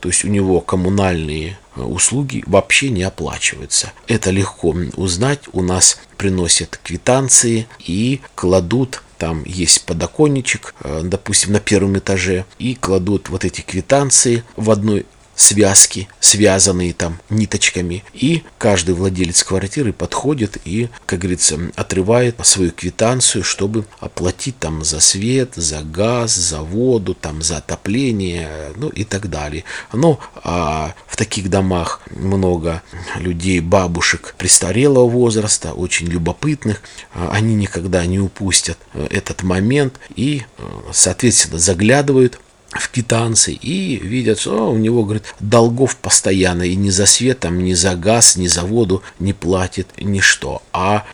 то 0.00 0.08
есть 0.08 0.24
у 0.24 0.28
него 0.28 0.60
коммунальные 0.60 1.58
а, 1.74 1.82
услуги 1.82 2.42
вообще 2.46 2.90
не 2.90 3.02
оплачиваются. 3.02 3.92
Это 4.06 4.30
легко 4.30 4.74
узнать. 4.96 5.40
У 5.52 5.62
нас 5.62 6.00
приносят 6.16 6.78
квитанции 6.82 7.66
и 7.80 8.20
кладут 8.34 9.02
там 9.18 9.44
есть 9.44 9.84
подоконничек, 9.84 10.74
а, 10.80 11.02
допустим, 11.02 11.52
на 11.52 11.60
первом 11.60 11.98
этаже, 11.98 12.46
и 12.58 12.74
кладут 12.74 13.28
вот 13.28 13.44
эти 13.44 13.60
квитанции 13.60 14.44
в 14.56 14.70
одной 14.70 15.04
связки, 15.40 16.06
связанные 16.20 16.92
там 16.92 17.18
ниточками. 17.30 18.04
И 18.12 18.42
каждый 18.58 18.94
владелец 18.94 19.42
квартиры 19.42 19.92
подходит 19.92 20.58
и, 20.66 20.90
как 21.06 21.20
говорится, 21.20 21.58
отрывает 21.76 22.36
свою 22.44 22.72
квитанцию, 22.72 23.42
чтобы 23.42 23.86
оплатить 24.00 24.58
там 24.58 24.84
за 24.84 25.00
свет, 25.00 25.52
за 25.56 25.80
газ, 25.80 26.34
за 26.34 26.60
воду, 26.60 27.14
там 27.14 27.40
за 27.40 27.56
отопление, 27.56 28.48
ну 28.76 28.90
и 28.90 29.04
так 29.04 29.30
далее. 29.30 29.64
Но 29.94 30.20
а 30.44 30.94
в 31.06 31.16
таких 31.16 31.48
домах 31.48 32.02
много 32.10 32.82
людей, 33.16 33.60
бабушек 33.60 34.34
престарелого 34.36 35.08
возраста, 35.08 35.72
очень 35.72 36.06
любопытных. 36.06 36.82
А, 37.14 37.30
они 37.32 37.54
никогда 37.54 38.04
не 38.04 38.18
упустят 38.18 38.76
э, 38.92 39.06
этот 39.10 39.42
момент 39.42 39.98
и, 40.14 40.44
э, 40.58 40.62
соответственно, 40.92 41.58
заглядывают 41.58 42.40
в 42.70 42.90
квитанции 42.90 43.54
и 43.54 43.96
видят, 43.96 44.40
что 44.40 44.70
у 44.70 44.78
него, 44.78 45.04
говорит, 45.04 45.34
долгов 45.40 45.96
постоянно 45.96 46.62
и 46.62 46.76
ни 46.76 46.90
за 46.90 47.06
свет, 47.06 47.40
там, 47.40 47.58
ни 47.58 47.72
за 47.72 47.94
газ, 47.96 48.36
ни 48.36 48.46
за 48.46 48.62
воду 48.62 49.02
не 49.18 49.32
платит 49.32 49.88
ничто. 49.98 50.62
А 50.72 51.04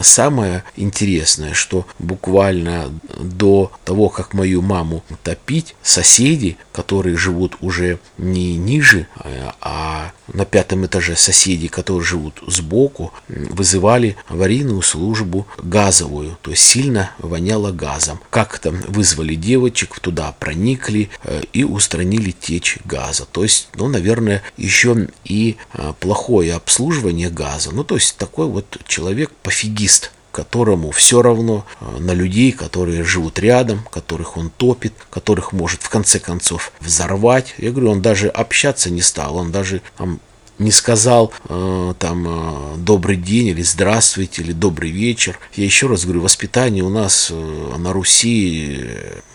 самое 0.00 0.64
интересное, 0.76 1.54
что 1.54 1.86
буквально 1.98 2.92
до 3.18 3.72
того, 3.84 4.08
как 4.08 4.34
мою 4.34 4.62
маму 4.62 5.02
топить, 5.22 5.74
соседи, 5.82 6.56
которые 6.72 7.16
живут 7.16 7.56
уже 7.60 7.98
не 8.18 8.56
ниже, 8.56 9.06
а, 9.16 9.54
а 9.60 10.12
на 10.32 10.44
пятом 10.44 10.86
этаже 10.86 11.16
соседи, 11.16 11.68
которые 11.68 12.04
живут 12.04 12.42
сбоку, 12.46 13.12
вызывали 13.28 14.16
аварийную 14.28 14.82
службу 14.82 15.46
газовую, 15.58 16.38
то 16.42 16.50
есть 16.50 16.62
сильно 16.62 17.10
воняло 17.18 17.72
газом. 17.72 18.20
Как 18.30 18.58
там 18.58 18.80
вызвали 18.88 19.34
девочек, 19.34 19.98
туда 20.00 20.34
проникли 20.38 21.10
э, 21.24 21.42
и 21.52 21.64
устранили 21.64 22.30
течь 22.30 22.78
газа. 22.84 23.26
То 23.30 23.42
есть, 23.42 23.68
ну, 23.74 23.88
наверное, 23.88 24.42
еще 24.56 25.08
и 25.24 25.56
э, 25.74 25.92
плохое 26.00 26.54
обслуживание 26.54 27.30
газа. 27.30 27.70
Ну, 27.72 27.84
то 27.84 27.94
есть 27.96 28.16
такой 28.16 28.46
вот 28.46 28.78
человек 28.86 29.30
пофигист 29.42 30.12
которому 30.32 30.90
все 30.90 31.22
равно 31.22 31.64
э, 31.80 31.98
на 31.98 32.12
людей, 32.12 32.52
которые 32.52 33.04
живут 33.04 33.38
рядом, 33.38 33.80
которых 33.90 34.36
он 34.36 34.50
топит, 34.50 34.94
которых 35.10 35.52
может 35.52 35.82
в 35.82 35.88
конце 35.88 36.18
концов 36.18 36.72
взорвать. 36.80 37.54
Я 37.58 37.70
говорю, 37.70 37.90
он 37.90 38.02
даже 38.02 38.28
общаться 38.28 38.90
не 38.90 39.02
стал, 39.02 39.36
он 39.36 39.50
даже 39.52 39.82
там, 39.96 40.20
не 40.60 40.70
сказал 40.70 41.32
э, 41.48 41.94
там 41.98 42.26
э, 42.28 42.76
добрый 42.76 43.16
день 43.16 43.48
или 43.48 43.62
здравствуйте 43.62 44.42
или 44.42 44.52
добрый 44.52 44.90
вечер. 44.90 45.38
Я 45.54 45.64
еще 45.64 45.86
раз 45.86 46.04
говорю, 46.04 46.20
воспитание 46.20 46.84
у 46.84 46.90
нас 46.90 47.28
э, 47.30 47.76
на 47.78 47.92
Руси 47.92 48.86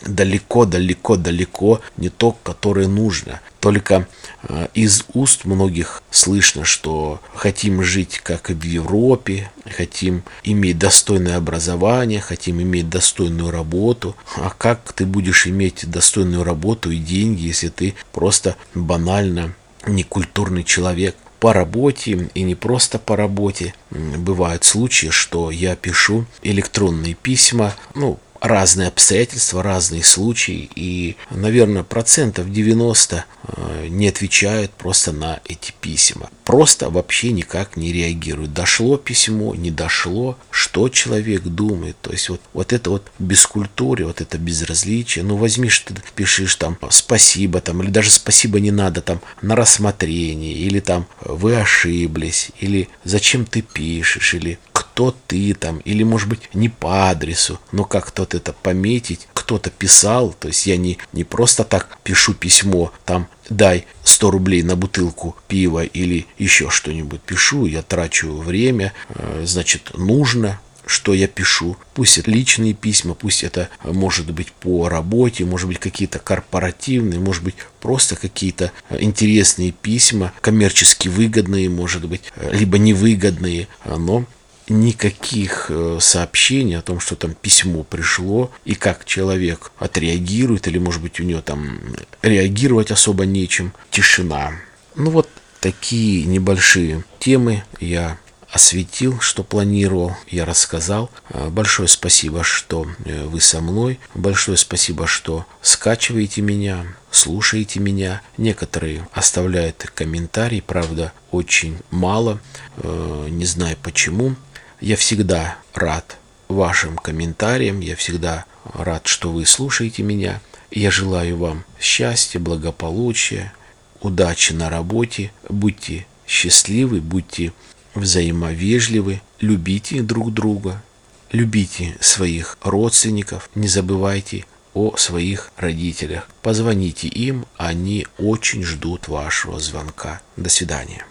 далеко, 0.05 0.65
далеко, 0.65 1.17
далеко 1.17 1.81
не 1.97 2.09
то, 2.09 2.37
которое 2.43 2.87
нужно. 2.87 3.41
Только 3.59 4.07
э, 4.43 4.67
из 4.75 5.03
уст 5.15 5.45
многих 5.45 6.03
слышно, 6.11 6.63
что 6.63 7.19
хотим 7.33 7.81
жить 7.81 8.21
как 8.21 8.51
в 8.51 8.63
Европе, 8.63 9.49
хотим 9.75 10.21
иметь 10.43 10.77
достойное 10.77 11.37
образование, 11.37 12.21
хотим 12.21 12.61
иметь 12.61 12.87
достойную 12.87 13.49
работу. 13.49 14.15
А 14.35 14.51
как 14.55 14.93
ты 14.93 15.07
будешь 15.07 15.47
иметь 15.47 15.89
достойную 15.89 16.43
работу 16.43 16.91
и 16.91 16.97
деньги, 16.97 17.47
если 17.47 17.69
ты 17.69 17.95
просто 18.11 18.55
банально 18.75 19.55
некультурный 19.87 20.63
человек 20.63 21.15
по 21.39 21.53
работе 21.53 22.29
и 22.33 22.41
не 22.43 22.55
просто 22.55 22.97
по 22.97 23.15
работе. 23.15 23.73
Бывают 23.91 24.63
случаи, 24.63 25.07
что 25.11 25.51
я 25.51 25.75
пишу 25.75 26.25
электронные 26.41 27.13
письма, 27.13 27.73
ну, 27.93 28.19
разные 28.47 28.87
обстоятельства, 28.87 29.63
разные 29.63 30.03
случаи, 30.03 30.69
и, 30.75 31.15
наверное, 31.29 31.83
процентов 31.83 32.51
90 32.51 33.25
э, 33.47 33.87
не 33.89 34.07
отвечают 34.07 34.71
просто 34.71 35.11
на 35.11 35.39
эти 35.45 35.73
письма. 35.81 36.29
Просто 36.43 36.89
вообще 36.89 37.31
никак 37.31 37.75
не 37.75 37.91
реагируют. 37.91 38.53
Дошло 38.53 38.97
письмо, 38.97 39.55
не 39.55 39.71
дошло, 39.71 40.37
что 40.51 40.89
человек 40.89 41.43
думает. 41.43 41.97
То 42.01 42.11
есть 42.11 42.29
вот, 42.29 42.41
вот 42.53 42.73
это 42.73 42.89
вот 42.91 43.11
бескультуре, 43.19 44.05
вот 44.05 44.21
это 44.21 44.37
безразличие. 44.37 45.23
Ну, 45.23 45.37
возьмишь, 45.37 45.79
ты 45.79 45.95
пишешь 46.15 46.55
там 46.55 46.77
спасибо, 46.89 47.61
там, 47.61 47.81
или 47.81 47.89
даже 47.89 48.11
спасибо 48.11 48.59
не 48.59 48.71
надо, 48.71 49.01
там, 49.01 49.21
на 49.41 49.55
рассмотрение, 49.55 50.53
или 50.53 50.79
там 50.79 51.07
вы 51.21 51.55
ошиблись, 51.55 52.51
или 52.59 52.89
зачем 53.03 53.45
ты 53.45 53.61
пишешь, 53.61 54.33
или 54.33 54.59
кто 54.95 55.13
ты 55.27 55.53
там, 55.53 55.79
или, 55.79 56.03
может 56.03 56.29
быть, 56.29 56.49
не 56.53 56.69
по 56.69 57.09
адресу, 57.09 57.59
но 57.73 57.83
как 57.83 58.11
то 58.11 58.23
это 58.23 58.53
пометить, 58.53 59.27
кто-то 59.33 59.69
писал, 59.69 60.33
то 60.39 60.47
есть 60.47 60.65
я 60.67 60.77
не, 60.77 60.97
не 61.11 61.25
просто 61.25 61.65
так 61.65 61.97
пишу 62.03 62.33
письмо, 62.33 62.93
там, 63.03 63.27
дай 63.49 63.87
100 64.05 64.31
рублей 64.31 64.63
на 64.63 64.77
бутылку 64.77 65.35
пива 65.49 65.83
или 65.83 66.27
еще 66.37 66.69
что-нибудь 66.69 67.19
пишу, 67.19 67.65
я 67.65 67.81
трачу 67.81 68.37
время, 68.37 68.93
э, 69.09 69.43
значит, 69.45 69.91
нужно, 69.97 70.61
что 70.85 71.13
я 71.13 71.27
пишу. 71.27 71.75
Пусть 71.93 72.17
это 72.17 72.31
личные 72.31 72.73
письма, 72.73 73.15
пусть 73.15 73.43
это 73.43 73.67
может 73.83 74.31
быть 74.31 74.53
по 74.53 74.87
работе, 74.87 75.43
может 75.43 75.67
быть 75.67 75.79
какие-то 75.79 76.19
корпоративные, 76.19 77.19
может 77.19 77.43
быть 77.43 77.55
просто 77.81 78.15
какие-то 78.15 78.71
интересные 78.89 79.73
письма, 79.73 80.31
коммерчески 80.39 81.09
выгодные, 81.09 81.69
может 81.69 82.05
быть, 82.07 82.21
э, 82.37 82.55
либо 82.55 82.77
невыгодные, 82.77 83.67
но 83.83 84.25
никаких 84.67 85.67
э, 85.69 85.99
сообщений 86.01 86.77
о 86.77 86.81
том, 86.81 86.99
что 86.99 87.15
там 87.15 87.33
письмо 87.33 87.83
пришло 87.83 88.51
и 88.63 88.75
как 88.75 89.05
человек 89.05 89.71
отреагирует, 89.77 90.67
или, 90.67 90.77
может 90.77 91.01
быть, 91.01 91.19
у 91.19 91.23
него 91.23 91.41
там 91.41 91.79
реагировать 92.21 92.91
особо 92.91 93.25
нечем. 93.25 93.73
Тишина. 93.91 94.53
Ну 94.95 95.11
вот 95.11 95.29
такие 95.59 96.25
небольшие 96.25 97.03
темы 97.19 97.63
я 97.79 98.17
осветил, 98.49 99.19
что 99.19 99.43
планировал, 99.43 100.15
я 100.27 100.45
рассказал. 100.45 101.11
Э, 101.29 101.49
большое 101.49 101.87
спасибо, 101.87 102.43
что 102.43 102.87
э, 103.05 103.25
вы 103.25 103.41
со 103.41 103.61
мной. 103.61 103.99
Большое 104.15 104.57
спасибо, 104.57 105.05
что 105.05 105.45
скачиваете 105.61 106.41
меня, 106.41 106.85
слушаете 107.11 107.79
меня. 107.79 108.21
Некоторые 108.37 109.07
оставляют 109.11 109.85
комментарии, 109.93 110.63
правда, 110.65 111.13
очень 111.31 111.77
мало. 111.91 112.39
Не 112.77 113.45
знаю 113.45 113.77
почему. 113.81 114.35
Я 114.81 114.95
всегда 114.95 115.57
рад 115.73 116.17
вашим 116.47 116.97
комментариям, 116.97 117.79
я 117.79 117.95
всегда 117.95 118.45
рад, 118.73 119.07
что 119.07 119.31
вы 119.31 119.45
слушаете 119.45 120.03
меня. 120.03 120.41
Я 120.71 120.91
желаю 120.91 121.37
вам 121.37 121.63
счастья, 121.79 122.39
благополучия, 122.39 123.53
удачи 124.01 124.53
на 124.53 124.69
работе. 124.69 125.31
Будьте 125.47 126.05
счастливы, 126.27 127.01
будьте 127.01 127.53
взаимовежливы, 127.93 129.21
любите 129.39 130.01
друг 130.01 130.33
друга, 130.33 130.83
любите 131.31 131.95
своих 132.01 132.57
родственников, 132.61 133.49
не 133.55 133.67
забывайте 133.67 134.45
о 134.73 134.97
своих 134.97 135.51
родителях. 135.55 136.27
Позвоните 136.41 137.07
им, 137.07 137.45
они 137.55 138.05
очень 138.17 138.63
ждут 138.63 139.07
вашего 139.07 139.59
звонка. 139.59 140.21
До 140.35 140.49
свидания. 140.49 141.05